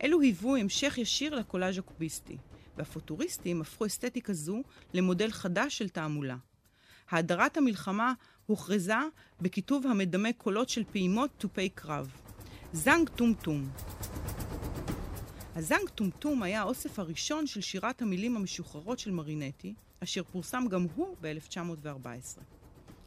אלו 0.03 0.21
היוו 0.21 0.55
המשך 0.55 0.97
ישיר 0.97 1.35
לקולאז' 1.35 1.77
הקוביסטי, 1.77 2.37
והפוטוריסטים 2.77 3.61
הפכו 3.61 3.85
אסתטיקה 3.85 4.33
זו 4.33 4.63
למודל 4.93 5.31
חדש 5.31 5.77
של 5.77 5.89
תעמולה. 5.89 6.37
האדרת 7.09 7.57
המלחמה 7.57 8.13
הוכרזה 8.45 8.93
בכיתוב 9.41 9.87
המדמה 9.87 10.33
קולות 10.33 10.69
של 10.69 10.83
פעימות 10.91 11.29
תופי 11.37 11.69
קרב. 11.69 12.11
זנג 12.73 13.09
טומטום. 13.09 13.69
הזנג 15.55 15.89
טומטום 15.95 16.43
היה 16.43 16.61
האוסף 16.61 16.99
הראשון 16.99 17.47
של 17.47 17.61
שירת 17.61 18.01
המילים 18.01 18.35
המשוחררות 18.35 18.99
של 18.99 19.11
מרינטי, 19.11 19.73
אשר 20.03 20.23
פורסם 20.23 20.65
גם 20.69 20.87
הוא 20.95 21.17
ב-1914. 21.21 22.54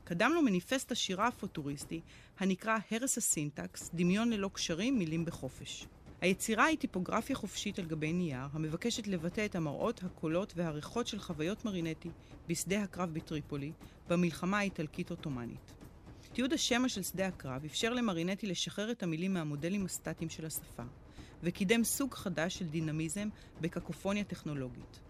קדם 0.08 0.32
לו 0.34 0.42
מניפסט 0.42 0.92
השירה 0.92 1.26
הפוטוריסטי, 1.26 2.00
הנקרא 2.38 2.78
הרס 2.90 3.18
הסינטקס, 3.18 3.90
דמיון 3.94 4.30
ללא 4.30 4.50
קשרים, 4.52 4.98
מילים 4.98 5.24
בחופש. 5.24 5.86
היצירה 6.20 6.64
היא 6.64 6.78
טיפוגרפיה 6.78 7.36
חופשית 7.36 7.78
על 7.78 7.84
גבי 7.84 8.12
נייר, 8.12 8.46
המבקשת 8.52 9.06
לבטא 9.06 9.44
את 9.44 9.54
המראות, 9.54 10.04
הקולות 10.04 10.52
והריחות 10.56 11.06
של 11.06 11.18
חוויות 11.18 11.64
מרינטי 11.64 12.08
בשדה 12.48 12.82
הקרב 12.82 13.14
בטריפולי, 13.14 13.72
במלחמה 14.08 14.58
האיטלקית-עות'מאנית. 14.58 15.72
תיעוד 16.32 16.52
השמע 16.52 16.88
של 16.88 17.02
שדה 17.02 17.26
הקרב 17.26 17.64
אפשר 17.64 17.92
למרינטי 17.92 18.46
לשחרר 18.46 18.90
את 18.90 19.02
המילים 19.02 19.34
מהמודלים 19.34 19.84
הסטטיים 19.84 20.30
של 20.30 20.46
השפה, 20.46 20.84
וקידם 21.42 21.84
סוג 21.84 22.14
חדש 22.14 22.58
של 22.58 22.66
דינמיזם 22.66 23.28
בקקופוניה 23.60 24.24
טכנולוגית. 24.24 25.07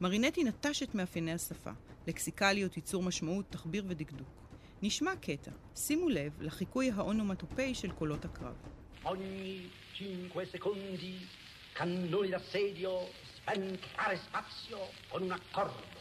מרינטי 0.00 0.44
נטש 0.44 0.82
את 0.82 0.94
מאפייני 0.94 1.32
השפה, 1.32 1.70
לקסיקליות, 2.06 2.76
ייצור 2.76 3.02
משמעות, 3.02 3.44
תחביר 3.50 3.84
ודקדוק. 3.88 4.28
נשמע 4.82 5.16
קטע, 5.16 5.50
שימו 5.76 6.08
לב 6.08 6.42
לחיקוי 6.42 6.90
האונומטופאי 6.94 7.74
של 7.74 7.90
קולות 7.90 8.24
הקרב. 8.24 8.56
Ogni 9.04 9.70
cinque 9.98 10.44
secondi 10.52 11.14
cannoni 11.78 12.28
d'assedio 12.28 12.92
spentare 13.36 14.16
spazio 14.26 14.78
con 15.10 15.22
un 15.22 15.30
accordo. 15.30 15.98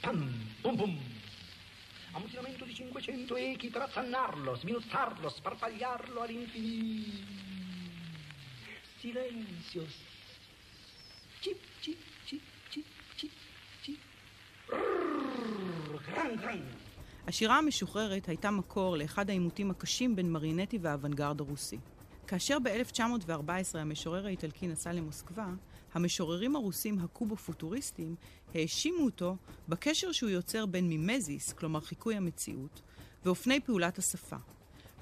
Pam, 0.00 0.18
pum 0.62 0.76
pum. 0.76 0.98
Ammutinamento 2.12 2.64
di 2.64 2.74
500 2.74 3.36
echi 3.36 3.68
per 3.68 3.82
affannarlo, 3.82 4.56
sminuzzarlo, 4.56 5.28
sparpagliarlo 5.28 6.20
all'infinito. 6.22 7.32
Silenzio. 9.00 9.86
Cip, 11.40 11.60
cip, 11.80 11.98
cip, 12.00 12.00
cip, 12.00 12.13
השירה 17.27 17.57
המשוחררת 17.57 18.27
הייתה 18.27 18.51
מקור 18.51 18.97
לאחד 18.97 19.29
העימותים 19.29 19.71
הקשים 19.71 20.15
בין 20.15 20.31
מרינטי 20.31 20.77
והאוונגרד 20.81 21.39
הרוסי. 21.39 21.77
כאשר 22.27 22.57
ב-1914 22.59 23.77
המשורר 23.77 24.25
האיטלקי 24.25 24.67
נסע 24.67 24.93
למוסקבה, 24.93 25.47
המשוררים 25.93 26.55
הרוסים 26.55 26.99
הקובו-פוטוריסטים 26.99 28.15
האשימו 28.53 29.05
אותו 29.05 29.35
בקשר 29.69 30.11
שהוא 30.11 30.29
יוצר 30.29 30.65
בין 30.65 30.89
מימזיס, 30.89 31.53
כלומר 31.53 31.79
חיקוי 31.79 32.15
המציאות, 32.15 32.81
ואופני 33.25 33.59
פעולת 33.59 33.97
השפה. 33.97 34.37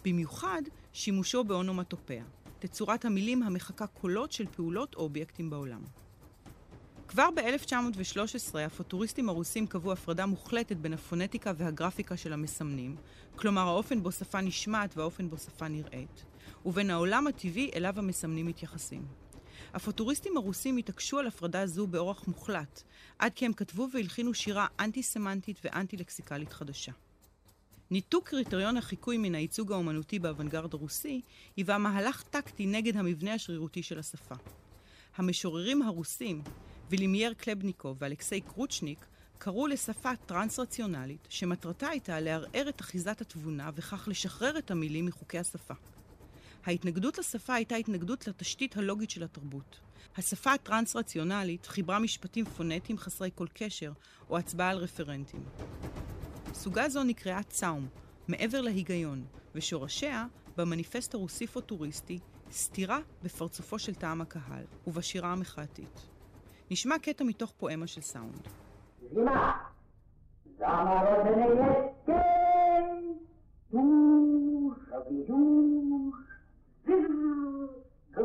במיוחד 0.06 0.62
שימושו 0.94 1.44
באונומטופיה, 1.44 2.24
תצורת 2.60 3.06
המילים 3.06 3.44
המחקה 3.44 3.88
קולות 3.88 4.32
של 4.32 4.46
פעולות 4.48 4.96
או 4.96 5.02
אובייקטים 5.02 5.50
בעולם. 5.50 5.82
כבר 7.14 7.30
ב-1913 7.36 8.58
הפוטוריסטים 8.60 9.30
הרוסים 9.30 9.68
קבעו 9.68 9.92
הפרדה 9.92 10.26
מוחלטת 10.26 10.76
בין 10.76 10.94
הפונטיקה 10.94 11.52
והגרפיקה 11.58 12.18
של 12.18 12.34
המסמנים, 12.34 12.96
כלומר 13.36 13.62
האופן 13.62 14.04
בו 14.04 14.12
שפה 14.12 14.42
נשמעת 14.42 14.98
והאופן 14.98 15.30
בו 15.30 15.38
שפה 15.38 15.68
נראית, 15.68 16.24
ובין 16.66 16.90
העולם 16.90 17.28
הטבעי 17.28 17.72
אליו 17.76 17.94
המסמנים 17.98 18.46
מתייחסים. 18.46 19.06
הפוטוריסטים 19.74 20.38
הרוסים 20.38 20.78
התעקשו 20.78 21.20
על 21.20 21.28
הפרדה 21.28 21.68
זו 21.68 21.88
באורח 21.88 22.28
מוחלט, 22.28 22.84
עד 23.20 23.34
כי 23.36 23.46
הם 23.46 23.54
כתבו 23.54 23.88
והלחינו 23.94 24.34
שירה 24.34 24.68
אנטי-סמנטית 24.80 25.58
ואנטי-לקסיקלית 25.64 26.54
חדשה. 26.54 26.92
ניתוק 27.92 28.30
קריטריון 28.30 28.78
החיקוי 28.78 29.18
מן 29.18 29.36
הייצוג 29.36 29.72
האומנותי 29.72 30.20
באוונגרד 30.20 30.74
הרוסי 30.74 31.22
היווה 31.58 31.78
מהלך 31.78 32.24
טקטי 32.24 32.66
נגד 32.66 32.98
המבנה 32.98 33.34
השרירותי 33.34 33.84
של 33.84 34.00
השפה. 34.00 34.36
המשוררים 35.18 35.82
הרוסים, 35.82 36.42
ולימיר 36.94 37.34
חלבניקוב 37.34 37.98
ואלכסיי 38.00 38.42
קרוצ'וניק, 38.42 39.06
קראו 39.38 39.68
לשפה 39.68 40.16
טרנס-רציונלית, 40.26 41.28
שמטרתה 41.30 41.88
הייתה 41.88 42.20
לערער 42.20 42.70
את 42.70 42.82
אחיזת 42.82 43.22
התבונה 43.22 43.70
וכך 43.76 44.08
לשחרר 44.08 44.58
את 44.58 44.72
המילים 44.72 45.06
מחוקי 45.06 45.40
השפה. 45.40 45.74
ההתנגדות 46.66 47.18
לשפה 47.18 47.54
הייתה 47.54 47.76
התנגדות 47.76 48.28
לתשתית 48.28 48.78
הלוגית 48.78 49.10
של 49.10 49.24
התרבות. 49.24 49.80
השפה 50.18 50.54
הטרנס-רציונלית 50.54 51.66
חיברה 51.66 52.00
משפטים 52.00 52.46
פונטיים 52.46 52.98
חסרי 52.98 53.30
כל 53.36 53.48
קשר, 53.54 53.92
או 54.30 54.38
הצבעה 54.38 54.70
על 54.70 54.78
רפרנטים. 54.78 55.44
סוגה 56.54 56.90
זו 56.90 57.04
נקראה 57.04 57.44
צאום, 57.44 57.88
מעבר 58.28 58.62
להיגיון, 58.62 59.26
ושורשיה 59.56 60.26
במניפסט 60.58 61.14
הרוסי-פוטוריסטי, 61.14 62.20
סתירה 62.52 63.00
בפרצופו 63.24 63.80
של 63.80 63.96
טעם 63.96 64.22
הקהל, 64.22 64.66
ובשירה 64.88 65.32
המחאתית. 65.32 66.13
נשמע 66.72 67.00
קטע 67.00 67.24
מתוך 67.24 67.54
פואמה 67.58 67.88
של 67.88 68.02
סאונד. 68.02 68.48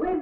Wyr, 0.01 0.21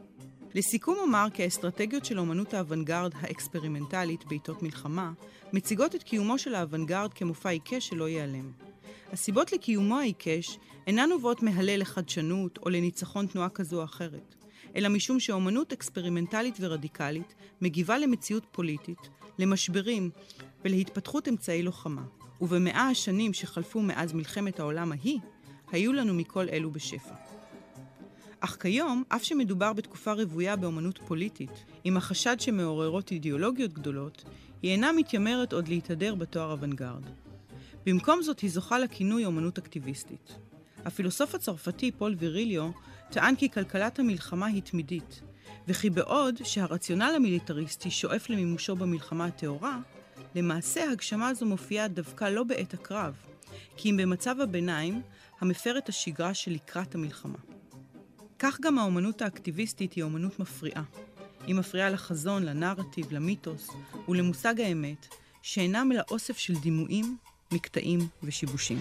לסיכום 0.57 0.97
אומר 0.97 1.27
כי 1.33 1.43
האסטרטגיות 1.43 2.05
של 2.05 2.19
אומנות 2.19 2.53
האוונגרד 2.53 3.11
האקספרימנטלית 3.19 4.25
בעיתות 4.25 4.63
מלחמה 4.63 5.11
מציגות 5.53 5.95
את 5.95 6.03
קיומו 6.03 6.37
של 6.37 6.55
האוונגרד 6.55 7.13
כמופע 7.13 7.49
עיקש 7.49 7.87
שלא 7.87 8.09
ייעלם. 8.09 8.51
הסיבות 9.11 9.51
לקיומו 9.51 9.99
העיקש 9.99 10.57
אינן 10.87 11.09
נובעות 11.09 11.43
מהלל 11.43 11.79
לחדשנות 11.79 12.57
או 12.57 12.69
לניצחון 12.69 13.27
תנועה 13.27 13.49
כזו 13.49 13.79
או 13.79 13.83
אחרת, 13.83 14.35
אלא 14.75 14.89
משום 14.89 15.19
שאומנות 15.19 15.73
אקספרימנטלית 15.73 16.57
ורדיקלית 16.59 17.35
מגיבה 17.61 17.97
למציאות 17.97 18.45
פוליטית, 18.51 19.09
למשברים 19.39 20.09
ולהתפתחות 20.65 21.27
אמצעי 21.27 21.63
לוחמה. 21.63 22.03
ובמאה 22.41 22.87
השנים 22.87 23.33
שחלפו 23.33 23.81
מאז 23.81 24.13
מלחמת 24.13 24.59
העולם 24.59 24.91
ההיא, 24.91 25.19
היו 25.71 25.93
לנו 25.93 26.13
מכל 26.13 26.49
אלו 26.49 26.71
בשפע. 26.71 27.36
אך 28.39 28.57
כיום, 28.59 29.03
אף 29.09 29.23
שמדובר 29.23 29.73
בתקופה 29.73 30.13
רוויה 30.13 30.55
באמנות 30.55 30.99
פוליטית, 31.07 31.65
עם 31.83 31.97
החשד 31.97 32.39
שמעוררות 32.39 33.11
אידיאולוגיות 33.11 33.73
גדולות, 33.73 34.23
היא 34.61 34.71
אינה 34.71 34.91
מתיימרת 34.91 35.53
עוד 35.53 35.67
להתהדר 35.67 36.15
בתואר 36.15 36.51
אוונגרד. 36.51 37.03
במקום 37.85 38.21
זאת 38.21 38.39
היא 38.39 38.49
זוכה 38.49 38.79
לכינוי 38.79 39.25
אמנות 39.25 39.57
אקטיביסטית. 39.57 40.35
הפילוסוף 40.85 41.35
הצרפתי 41.35 41.91
פול 41.91 42.15
ויריליו 42.19 42.69
טען 43.11 43.35
כי 43.35 43.49
כלכלת 43.49 43.99
המלחמה 43.99 44.45
היא 44.45 44.61
תמידית, 44.61 45.21
וכי 45.67 45.89
בעוד 45.89 46.35
שהרציונל 46.43 47.13
המיליטריסטי 47.15 47.91
שואף 47.91 48.29
למימושו 48.29 48.75
במלחמה 48.75 49.25
הטהורה, 49.25 49.79
למעשה 50.35 50.91
הגשמה 50.91 51.33
זו 51.33 51.45
מופיעה 51.45 51.87
דווקא 51.87 52.25
לא 52.25 52.43
בעת 52.43 52.73
הקרב, 52.73 53.15
כי 53.77 53.89
אם 53.89 53.97
במצב 53.97 54.41
הביניים 54.41 55.01
המפר 55.39 55.77
את 55.77 55.89
השגרה 55.89 56.33
שלקראת 56.33 56.95
המלחמה. 56.95 57.56
כך 58.39 58.59
גם 58.61 58.79
האומנות 58.79 59.21
האקטיביסטית 59.21 59.93
היא 59.93 60.03
אומנות 60.03 60.39
מפריעה. 60.39 60.83
היא 61.47 61.55
מפריעה 61.55 61.89
לחזון, 61.89 62.43
לנרטיב, 62.43 63.11
למיתוס 63.11 63.69
ולמושג 64.09 64.61
האמת, 64.61 65.07
שאינם 65.41 65.91
אלא 65.91 66.01
אוסף 66.11 66.37
של 66.37 66.53
דימויים, 66.55 67.17
מקטעים 67.51 67.99
ושיבושים. 68.23 68.77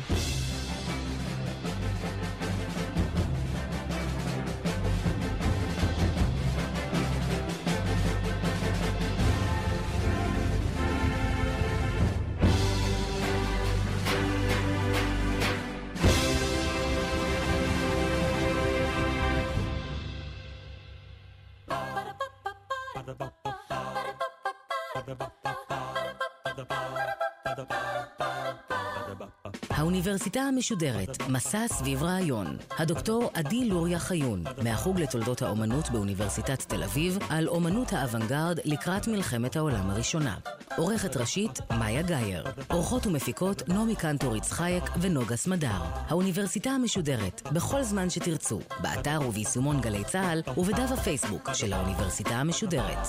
האוניברסיטה 29.96 30.40
המשודרת, 30.40 31.28
מסע 31.28 31.68
סביב 31.68 32.02
רעיון. 32.02 32.56
הדוקטור 32.78 33.30
עדי 33.34 33.68
לוריה 33.68 33.98
חיון, 33.98 34.44
מהחוג 34.62 35.00
לתולדות 35.00 35.42
האומנות 35.42 35.90
באוניברסיטת 35.90 36.62
תל 36.62 36.82
אביב, 36.82 37.18
על 37.28 37.48
אומנות 37.48 37.92
האוונגרד 37.92 38.58
לקראת 38.64 39.08
מלחמת 39.08 39.56
העולם 39.56 39.90
הראשונה. 39.90 40.36
עורכת 40.76 41.16
ראשית, 41.16 41.60
מאיה 41.78 42.02
גאייר. 42.02 42.44
עורכות 42.68 43.06
ומפיקות, 43.06 43.68
נעמי 43.68 43.96
קנטור 43.96 44.36
יצחייק 44.36 44.84
ונוגה 45.00 45.36
סמדר. 45.36 45.80
האוניברסיטה 46.08 46.70
המשודרת, 46.70 47.42
בכל 47.52 47.82
זמן 47.82 48.10
שתרצו, 48.10 48.60
באתר 48.82 49.20
וביישומון 49.28 49.80
גלי 49.80 50.04
צה"ל 50.04 50.42
ובדף 50.56 50.90
הפייסבוק 50.92 51.50
של 51.54 51.72
האוניברסיטה 51.72 52.34
המשודרת. 52.34 53.08